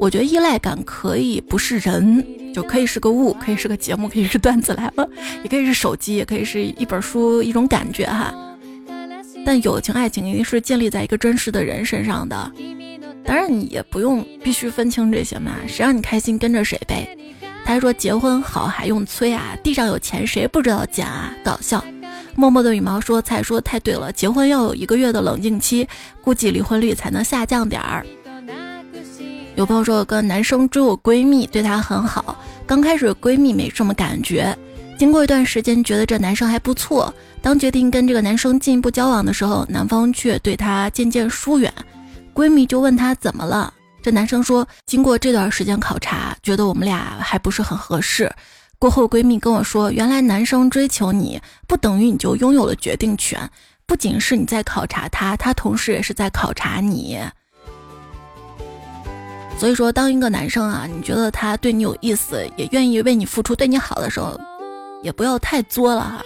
[0.00, 5.06] 我觉得依赖感可以不是人，就可以是个物，可以是个节目，可以是段子来了，
[5.44, 8.34] 也可以是手机，也可以是一本书，一种感觉哈。
[9.44, 12.50] 但友情、爱情一定是建立在一个真实的人身上的。
[13.26, 17.14] 当然，你也不用必须分清这些嘛，谁让你开心跟着谁呗。
[17.62, 19.54] 他还说结婚好还用催啊？
[19.62, 21.36] 地上有钱谁不知道捡啊？
[21.44, 21.84] 搞笑。
[22.34, 25.86] 默默的羽毛说：“菜说太对了，结婚要有一个月的冷静期，
[26.22, 28.06] 估计离婚率才能下降点儿。”
[29.60, 32.34] 有朋友说，有个男生追我闺蜜，对她很好。
[32.66, 34.56] 刚开始闺蜜没什么感觉，
[34.98, 37.12] 经过一段时间，觉得这男生还不错。
[37.42, 41.70] 当决定跟这个男生进一步交往的时候，男方却对她渐渐疏远。
[42.32, 43.70] 闺蜜就问他怎么了，
[44.02, 48.32] 这男生说：“经过这段时间考察，觉得我们俩还不是很合适。”
[48.80, 53.38] 过后，闺蜜跟我说：“原来男生追求你，不等于你就拥有了决定权。
[53.84, 57.18] 不仅是你在考察他，他同时也是在考察你。
[59.58, 64.40] 所以说，当一个男生啊，你觉得他对你有意思，也愿意为你付出，对你好的时候，
[65.02, 66.24] 也不要太作了哈。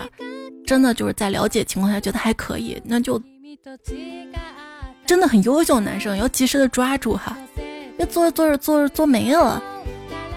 [0.66, 3.20] 真的就是在了解情况下觉得还可以，那就
[5.04, 5.80] 真的很优秀。
[5.80, 7.36] 男生要及时的抓住哈，
[7.96, 9.62] 别做着做着做着做没了。”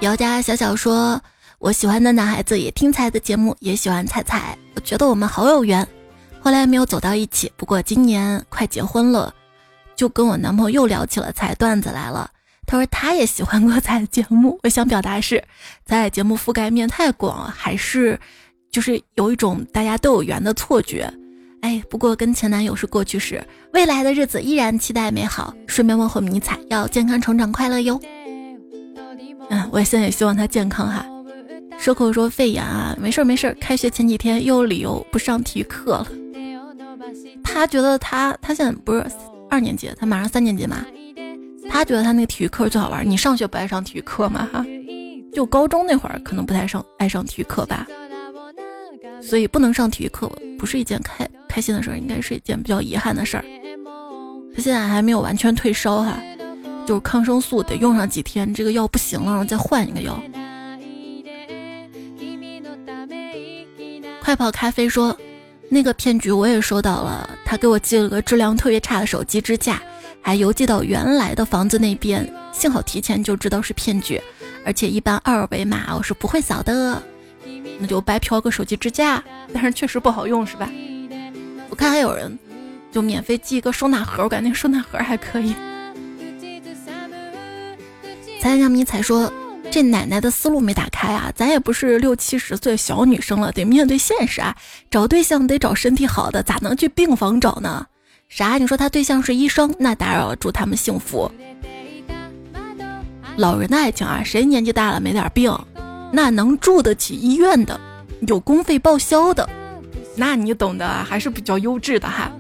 [0.02, 1.22] 姚家小小说。
[1.60, 4.56] 我喜欢的男孩子也听彩的节目，也喜欢彩彩。
[4.76, 5.86] 我觉得我们好有缘，
[6.40, 7.52] 后来没有走到一起。
[7.58, 9.34] 不过今年快结婚了，
[9.96, 12.30] 就跟我男朋友又聊起了彩段子来了。
[12.68, 14.60] 他说他也喜欢过彩节目。
[14.62, 15.42] 我想表达是，
[15.86, 18.20] 彩节目覆盖面太广，还是
[18.70, 21.12] 就是有一种大家都有缘的错觉。
[21.62, 25.54] 哎，不过跟前男友是过去式，未来的日子依然期待美好。
[25.66, 28.00] 顺便问候迷彩，要健康成长快乐哟。
[29.50, 31.06] 嗯，我现在也希望他健康哈。
[31.80, 33.56] 蛇口说肺炎啊，没事儿没事儿。
[33.62, 36.08] 开学前几天又有理由不上体育课了。
[37.44, 39.06] 他觉得他他现在不是
[39.50, 40.86] 二年级，他马上三年级嘛。
[41.70, 43.08] 他觉得他那个体育课最好玩。
[43.08, 44.50] 你上学不爱上体育课吗？
[44.52, 44.66] 哈，
[45.34, 47.88] 就高中那会儿可能不太上爱上体育课吧。
[49.22, 53.46] 所以不能上体育课不是一件开开心的事儿，应该是一件比较遗憾的事儿。
[54.56, 56.20] 他现在还没有完全退烧哈，
[56.86, 60.20] 就是抗生素得用上几天，这个药不行了，然后再换一个药。
[64.22, 65.18] 快跑咖啡说，
[65.70, 69.82] 那个骗局我也收到了，他给我寄了个质量特别差的手机支架，
[70.28, 72.30] 还邮寄到原来的房子那边。
[72.52, 74.22] 幸好提前就知道是骗局，
[74.66, 77.02] 而且一般二维码我是不会扫的，
[77.80, 79.24] 那就白嫖个手机支架。
[79.54, 80.70] 但是确实不好用，是吧？
[81.70, 82.38] 我看还有人
[82.92, 85.56] 就免费寄一个收纳盒，我感觉收纳盒还可以。
[88.42, 89.32] 才让迷彩说。
[89.70, 91.32] 这奶奶的思路没打开啊！
[91.36, 94.56] 咱也不是六七十岁小女生了，得面对现实啊！
[94.90, 97.86] 找对象得找身体好的，咋能去病房找呢？
[98.30, 98.58] 啥？
[98.58, 101.32] 你说他对象是医生，那打扰了，祝他们幸福。
[103.36, 105.52] 老人的爱情啊，谁年纪大了没点病，
[106.12, 107.80] 那能住得起医院的，
[108.28, 109.48] 有公费报销的，
[110.16, 112.32] 那你懂的，还是比较优质的哈。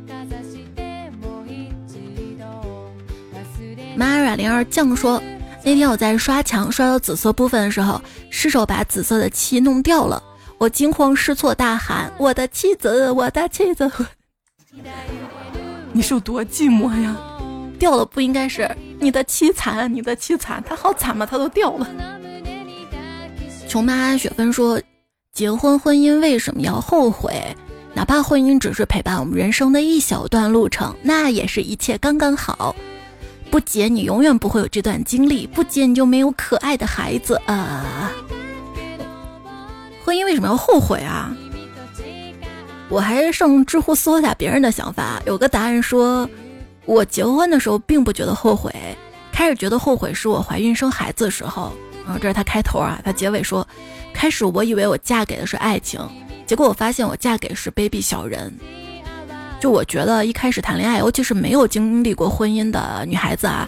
[3.97, 5.21] Mara 零二酱说。
[5.63, 10.23] 那天我在刷墙刷到紫色部分的时候，失手把紫色的漆弄掉了，
[10.57, 13.91] 我惊慌失措大喊：“我的妻子，我的妻子！”
[15.97, 17.17] 你是有多寂寞呀？
[17.79, 18.69] 掉了不应该是
[18.99, 21.25] 你的凄惨，你的凄惨，他好惨吗？
[21.25, 21.89] 他都掉了。
[23.67, 24.79] 琼妈雪芬说
[25.33, 27.33] ：“结婚婚姻为什么要后悔？
[27.95, 32.75] 哪怕婚姻只是陪伴我们人生的一小段路程，那也是一切刚刚好。”
[33.49, 38.11] 不结，你永远不会有这段经历；不结，你就没有可爱的孩子啊！
[40.05, 41.35] 婚姻为什么要后悔啊？
[42.89, 46.29] 我还是上知乎搜一下别人的想法，有个答案说：
[46.85, 48.73] 我结婚的时候并不觉得后悔，
[49.31, 51.73] 开始觉得后悔是我怀孕生孩子的时候。
[52.07, 53.67] 啊，这是他开头啊，他结尾说：
[54.13, 55.99] 开始我以为我嫁给的是爱情，
[56.45, 58.53] 结果我发现我嫁给是卑鄙小人。
[59.59, 63.67] 就我觉得一开始谈恋爱，尤其是没有经历过婚姻的女孩子啊，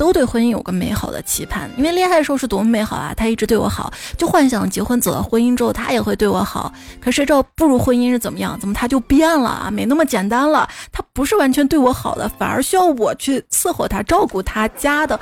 [0.00, 3.12] 都对婚姻有个美好的期盼，因为恋爱的时候是多么美好啊！
[3.14, 6.72] 他一直对我好，就幻想结婚走到婚姻之后，他也会对我好。
[7.02, 8.58] 可谁知道步入婚姻是怎么样？
[8.58, 9.70] 怎么他就变了啊？
[9.70, 15.20] 没那么简单了，他不是完全对我好的，反而需要我去伺候他、照顾他家的。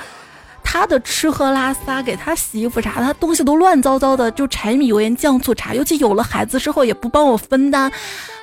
[0.71, 5.73] 他的吃喝拉撒，给他洗衣服啥，他东西都乱糟糟的，就柴米油盐酱醋茶。
[5.73, 7.91] 尤其有了孩子之后，也不帮我分担，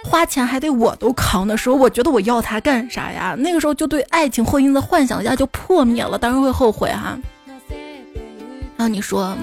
[0.04, 3.36] 花钱还得我都扛的时候，我觉得我要他干啥呀？
[3.38, 7.16] 那个时候就对爱情婚姻的幻想一下就破灭了，当然会后悔哈。
[8.76, 9.38] 然后你说，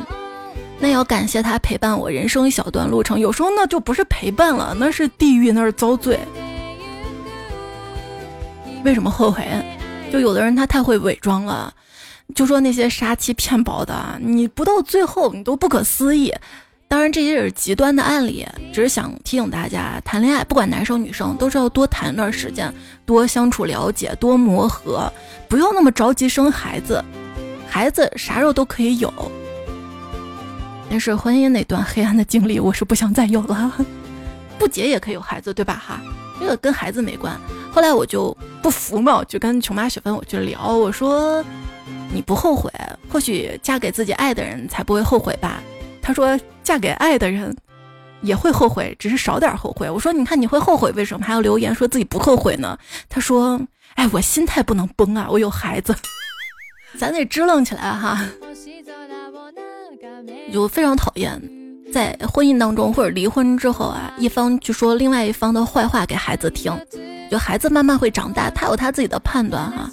[0.81, 6.19] 那要感谢他陪伴我人生一小段路程，有时候那就不是陪伴了，那是地狱，那是遭罪。
[8.85, 9.47] 为什么后悔？
[10.13, 11.73] 就有的人他太会伪装了。
[12.35, 16.33] 就说那些杀妻骗保的，你不到最后你都不可思议。
[16.89, 22.71] 当然这些是极端的案例，只是想提醒大家，谈恋爱不管男生女生都是要多谈一段时间，
[23.07, 25.11] 多相处了解，多磨合，
[25.49, 27.03] 不要那么着急生孩子。
[27.67, 29.11] 孩子啥时候都可以有，
[30.91, 33.73] 但是婚姻那段黑暗的经历，我是不想再有了。
[34.59, 35.83] 不结也可以有孩子，对吧？
[35.83, 35.99] 哈，
[36.39, 37.35] 这个跟孩子没关。
[37.73, 41.43] 后来我就不服嘛，就跟琼妈雪芬我去聊，我说。
[42.13, 42.71] 你不后悔，
[43.09, 45.63] 或许嫁给自己爱的人才不会后悔吧？
[46.01, 47.57] 他说嫁给爱的人
[48.21, 49.89] 也会后悔，只是少点后悔。
[49.91, 52.79] 我说你看你会后悔，为什么还要留言说自己不后悔呢？
[53.09, 53.61] 他说，
[53.95, 55.95] 哎，我心态不能崩啊，我有孩子，
[56.99, 58.25] 咱得支棱起来哈。
[60.53, 61.41] 就非常讨厌
[61.93, 66.73] 在婚姻当中或者离婚之后啊，一方去说另外一方的坏话给孩子听，
[67.31, 69.91] 就孩子慢慢会长大，他有他自己的判断哈，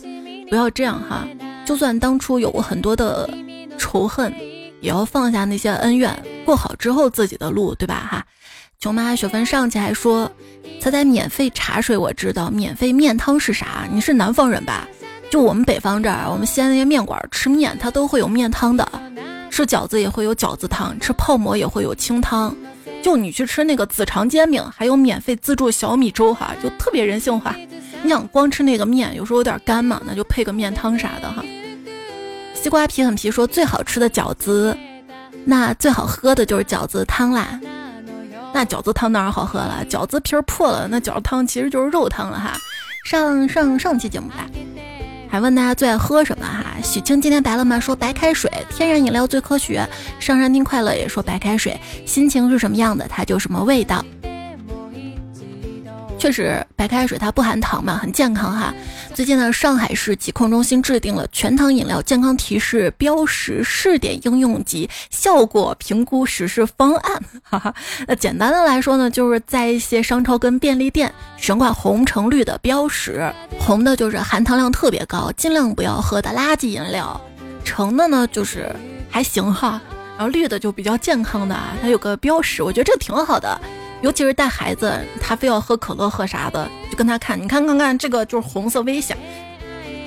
[0.50, 1.26] 不要这样哈。
[1.70, 3.30] 就算当初有过很多的
[3.78, 4.34] 仇恨，
[4.82, 6.12] 也要放下那些恩怨，
[6.44, 8.08] 过好之后自己的路，对吧？
[8.10, 8.26] 哈，
[8.80, 10.28] 琼妈雪芬上期还说，
[10.82, 13.88] 猜猜免费茶水我知道，免费面汤是啥？
[13.94, 14.88] 你是南方人吧？
[15.30, 18.90] 就我们北方这儿，我们西安那些面馆吃面，它都会有面汤的，
[19.52, 22.58] 吃饺子也会有饺子汤，吃泡馍也会有清汤。
[23.04, 27.56] 就你去吃那个紫肠煎饼，还有免费自助小米粥，哈，就特别人性化。
[28.02, 31.46] 你想光吃那个面，有时候有点干嘛，那就配个面汤啥的，哈。
[32.62, 34.78] 西瓜皮很皮说最好吃的饺子，
[35.46, 37.58] 那最好喝的就是饺子汤啦。
[38.54, 42.58] 那饺子汤当然好喝了，饺子皮儿破了，那饺子汤其实就是肉汤了哈。
[43.06, 44.46] 上上上期节目吧，
[45.32, 46.66] 还问大家最爱喝什么哈？
[46.84, 47.80] 许清今天白了吗？
[47.80, 49.88] 说白开水，天然饮料最科学。
[50.20, 54.04] 上山听快乐也说白开水，心情是什么样的，它就什么味道。
[56.20, 58.74] 确实，白开水它不含糖嘛，很健康哈。
[59.14, 67.24] 最近呢，上海市疾控中心制定了全糖饮料健康提示标识试点应用及效果评估实施方案。
[67.42, 67.74] 哈哈，
[68.06, 77.20] 那简单的来说呢，就是在一些商超跟便利店悬挂红橙绿的标识，红的就是含糖量特别高，尽量不要喝的垃圾饮料；
[77.64, 78.76] 橙的呢就是
[79.10, 79.82] 还行哈，
[80.18, 83.60] 然后绿的就比较健康的啊，它有个标识，我觉得这挺好的。
[84.02, 89.18] 尤其是带孩子，他非要喝可乐喝啥的，就跟他看，你看看看，这个就是红色危险。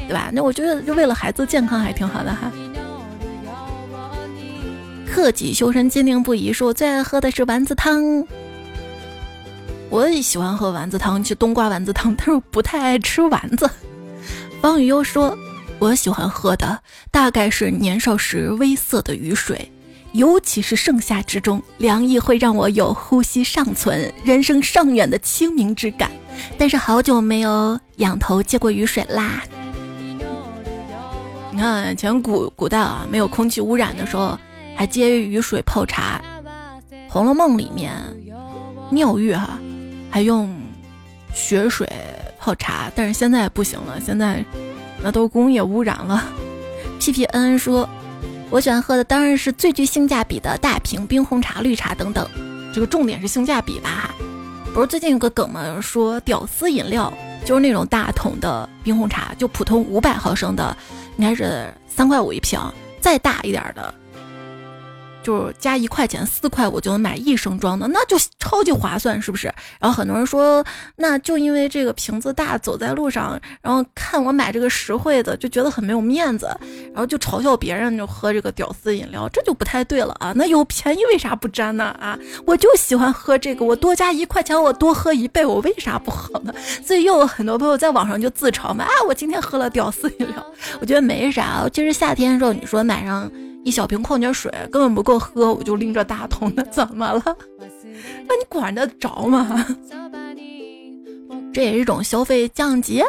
[0.09, 0.31] 对吧？
[0.33, 2.51] 那我觉得就为了孩子健康还挺好的哈。
[5.07, 6.53] 克己修身，坚定不移。
[6.53, 8.27] 说我最爱喝的是丸子汤，
[9.89, 13.71] 我也喜欢喝丸子汤，就冬瓜丸子汤，但是不太爱吃丸子。
[14.61, 15.37] 方雨优说，
[15.79, 16.79] 我喜欢喝的
[17.11, 19.71] 大概是年少时微涩的雨水，
[20.13, 26.11] 尤其是盛夏之中，凉意会让我有呼吸尚存、人生尚远的清明之感。
[26.57, 29.43] 但是好久没有仰头接过雨水啦。
[31.51, 34.39] 你看，前古古代啊，没有空气污染的时候。
[34.75, 36.21] 还接雨水泡茶，
[37.13, 37.93] 《红楼梦》里面，
[38.91, 39.59] 妙玉哈
[40.11, 40.51] 还用
[41.35, 41.87] 雪水
[42.41, 44.43] 泡茶，但是现在不行了，现在
[45.03, 46.25] 那都工业污染了。
[46.99, 47.87] P P N 说，
[48.53, 52.29] 我喜欢喝的当然是最具性价比的大瓶冰红茶、绿茶等等，
[52.71, 54.15] 这个重点是性价比吧哈。
[54.75, 55.81] 不是最近有个梗吗？
[55.81, 57.11] 说屌丝饮料
[57.47, 60.77] 就是那种大桶的冰红茶，就普通五百毫升的，
[61.17, 62.61] 应该是三块五一瓶，
[63.01, 63.95] 再大一点的。
[65.23, 69.47] 就是加一块钱四块，我就能买一升装的，那就超级划算，是不是？
[69.79, 70.65] 然后很多人说，
[70.97, 76.47] 那就因为这个瓶子大，走在路上，然后看我买这个实惠的，就觉得很没有面子，
[76.93, 80.33] 然后就嘲笑别人就喝这个屌丝饮料，这就不太对了啊！
[80.35, 81.85] 那有便宜为啥不沾呢？
[82.01, 86.53] 啊，我就喜欢喝这个，我多加一块钱，我多喝一杯，我为啥不喝呢？
[86.85, 90.45] 所以又有很多朋友在网上就自嘲嘛，啊，我今天喝了屌丝饮料，
[90.81, 91.69] 我觉得没啥。
[91.73, 93.31] 其实夏天的时候，你说买上。
[93.65, 97.23] 一小瓶矿泉水根本不够喝，我就拎着大桶的，怎么了？
[98.27, 99.67] 那你管得着吗？
[101.53, 103.03] 这也是一种消费降级，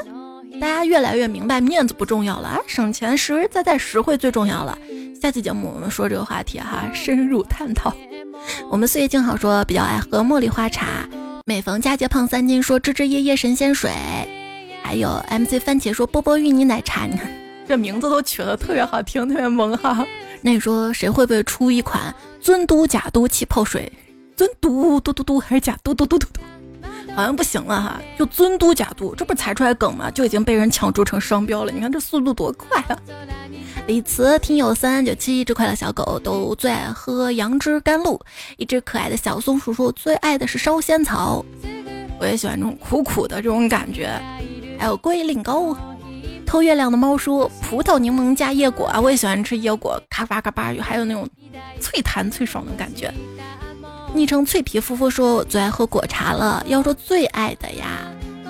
[0.60, 4.78] 大家越来越明白面子不重要了，省钱实实在在实惠最重要了。
[5.20, 7.94] 下期节目我们说这个话题哈，深入探讨。
[8.70, 11.08] 我们岁月静好说比较爱喝茉莉花茶，
[11.46, 13.90] 每逢佳节胖三斤说芝芝叶叶神仙水，
[14.84, 17.32] 还有 MC 番茄说波波芋泥奶茶，你看
[17.66, 20.06] 这名字都取得特别好听，特别萌哈。
[20.46, 23.92] 那你说谁会不会出一款尊嘟假嘟气泡水？
[24.36, 26.42] 尊嘟嘟嘟嘟还是假嘟嘟嘟嘟嘟？
[27.16, 30.12] 好像不行了哈，就尊嘟假嘟，这不才出来梗吗？
[30.12, 31.72] 就已经被人抢注成商标了。
[31.72, 33.00] 你看这速度多快啊！
[33.88, 38.20] 李慈听友三九七，一只快乐小狗都最爱喝杨枝甘露，
[38.58, 41.46] 一只可爱的小松鼠鼠最爱的是烧仙草。
[42.20, 44.20] 我也喜欢这种苦苦的这种感觉，
[44.78, 45.78] 还有龟苓膏。
[46.46, 51.28] 偷月亮的猫说：“葡萄柠檬加椰果啊，我也喜欢吃椰果，咔吧咔吧，还有那种
[51.80, 53.12] 脆弹脆爽的感觉。”
[54.14, 56.64] 昵称脆皮夫妇说：“我最爱喝果茶了。
[56.68, 58.02] 要说最爱的呀，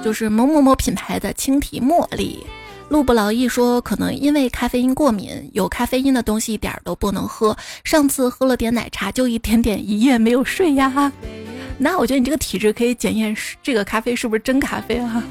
[0.03, 2.45] 就是某某某品牌的青提茉莉。”
[2.89, 7.55] 路不劳逸说：“可能因为咖啡因过敏，有咖啡因的东西一点都不能喝。
[7.85, 11.11] 上次喝了点奶茶，就一点点，一夜没有睡呀。
[11.79, 15.23] 那我觉得你这个体质可以检验这个咖啡是不是真咖啡啊。”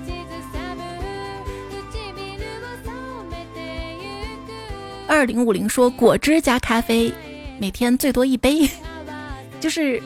[5.12, 7.12] 二零五零说果汁加咖啡，
[7.58, 8.66] 每天最多一杯，
[9.60, 10.02] 就是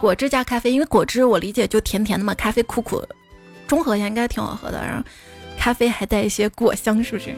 [0.00, 3.04] 果汁加咖啡，因为果汁我理解就甜甜的嘛，咖啡苦苦，
[3.66, 4.78] 中和一下应该挺好喝的。
[4.80, 5.02] 然后
[5.58, 7.34] 咖啡还带一些果香，是不是？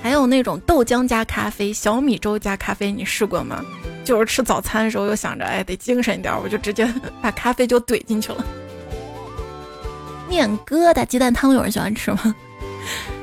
[0.00, 3.60] 还有那种豆浆加咖啡、小米粥加咖啡，你试过吗？
[4.04, 6.88] 就是吃早餐的时候又想着哎得精神一点，我就直接
[7.20, 8.46] 把咖啡就怼进去了。
[10.28, 12.32] 面疙瘩鸡蛋汤有人喜欢吃吗？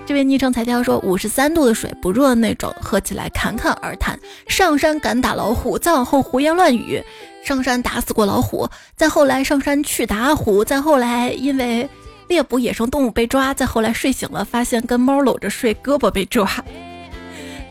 [0.10, 4.20] 这位昵称彩票说：“五十三度的水不热那种，喝起来侃侃而谈。
[4.48, 7.00] 上山敢打老虎，再往后胡言乱语。
[7.46, 11.88] 上山打死过老虎，再后来上山去打虎，再后来因为
[12.28, 16.50] 猎捕野生动物被抓，再后来睡醒了发现跟猫搂着睡，胳膊被抓。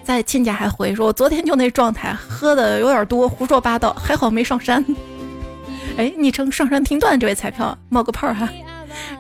[0.05, 4.85] 在亲家还回说：我昨天就那状态，喝的有点多，胡说八道，还好没上山。
[5.99, 8.49] 哎，昵称上山听段这位彩票冒个泡哈。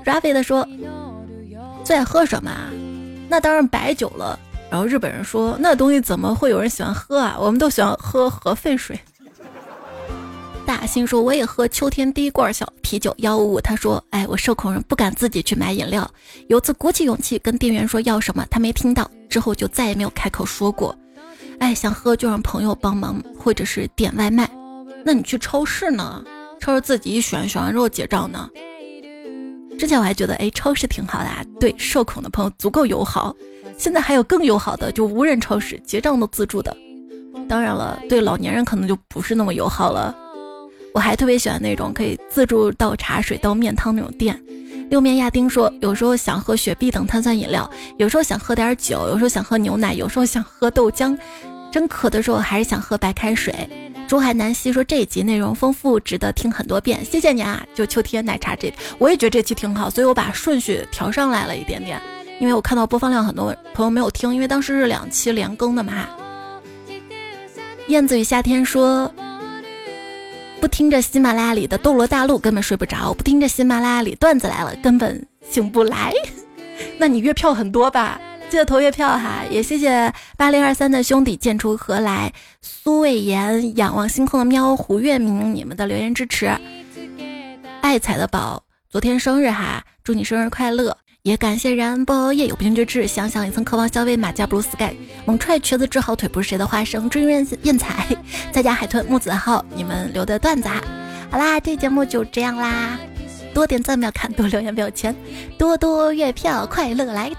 [0.05, 0.64] Ravi 的说：
[1.83, 2.53] 最爱喝什么？”
[3.29, 4.39] 那当然白酒了。
[4.70, 7.37] 然后日本人说：“那东西怎么会有人喜欢喝啊？
[7.39, 8.99] 我们都喜欢喝核废水。”
[10.66, 16.07] 大兴说：“我也喝秋天第一罐小啤酒幺五五。”他说：“哎，我社恐人不敢自己去买饮料。
[16.49, 20.95] 有次鼓起勇气跟店员说要什么，他没听到，之后就再也没有开口说过。
[21.61, 24.51] 哎，想喝就让朋友帮忙，或者是点外卖。
[25.03, 26.22] 那你去超市呢？
[26.61, 28.51] 超市自己选，选完之后结账呢？”
[29.79, 33.35] 之前我还觉得，哎，超市挺好的，啊，对社恐的朋友足够友好。
[33.79, 36.76] 现在还有更友好的，就无人超市结账都自助的。
[37.49, 40.14] 当然了，对老年人可能就不是那么友好了。
[40.93, 44.39] 我还特别喜欢那种可以自助倒茶水、倒面汤那种店。
[44.91, 51.16] 六面亚丁说，有时候想喝雪碧等碳酸饮料，有时候想喝点酒，有时候想喝牛奶，有时候想喝豆浆。
[51.70, 53.55] 真渴的时候，还是想喝白开水。
[54.09, 57.62] 珠海南希说这一集内容丰富，值得听很多遍，谢谢你啊！
[57.74, 62.00] 就秋天奶茶这，我也觉得这期挺好，所以我把顺序调上来了一点点。
[62.40, 66.09] 因为我看到播放量很多朋友没有听，因为当时是两期连更的嘛。
[67.88, 69.12] 燕子与夏天说，
[70.59, 76.14] 不听着喜马拉雅里的《斗罗大陆》根本睡不着，不听着喜马拉雅里段子来了根本醒不来。
[76.96, 78.18] 那你月票很多吧？
[78.51, 79.42] 记得投月票哈！
[79.51, 82.32] 也谢谢八零二三的兄弟剑出何来、
[82.62, 86.51] 苏魏言、仰望星空的喵、胡月明，你们的留言支持。
[87.82, 90.96] 爱彩的宝，昨天生日哈，祝你生日快乐！
[91.22, 94.94] 也感谢然波夜有不平之志，想想也曾渴望消费马甲 blue sky，
[95.26, 98.07] 猛踹瘸子治好腿不是谁的花生，追愿艳彩，
[98.51, 100.82] 再加海豚木子浩，你们留的段子哈。
[101.30, 102.99] 好啦，这节目就这样啦，
[103.53, 105.14] 多点赞不要看，多留言不要钱，
[105.59, 107.30] 多多月票快乐来。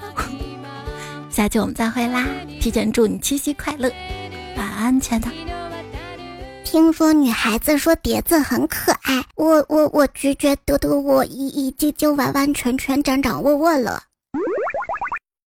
[1.40, 2.26] 下期我们再会啦！
[2.60, 3.90] 提前祝你七夕快乐，
[4.58, 5.30] 晚安，亲爱的。
[6.66, 14.04] 听说女孩子说碟子很可爱，我我我觉觉得我已已经就完完全全掌掌握握了。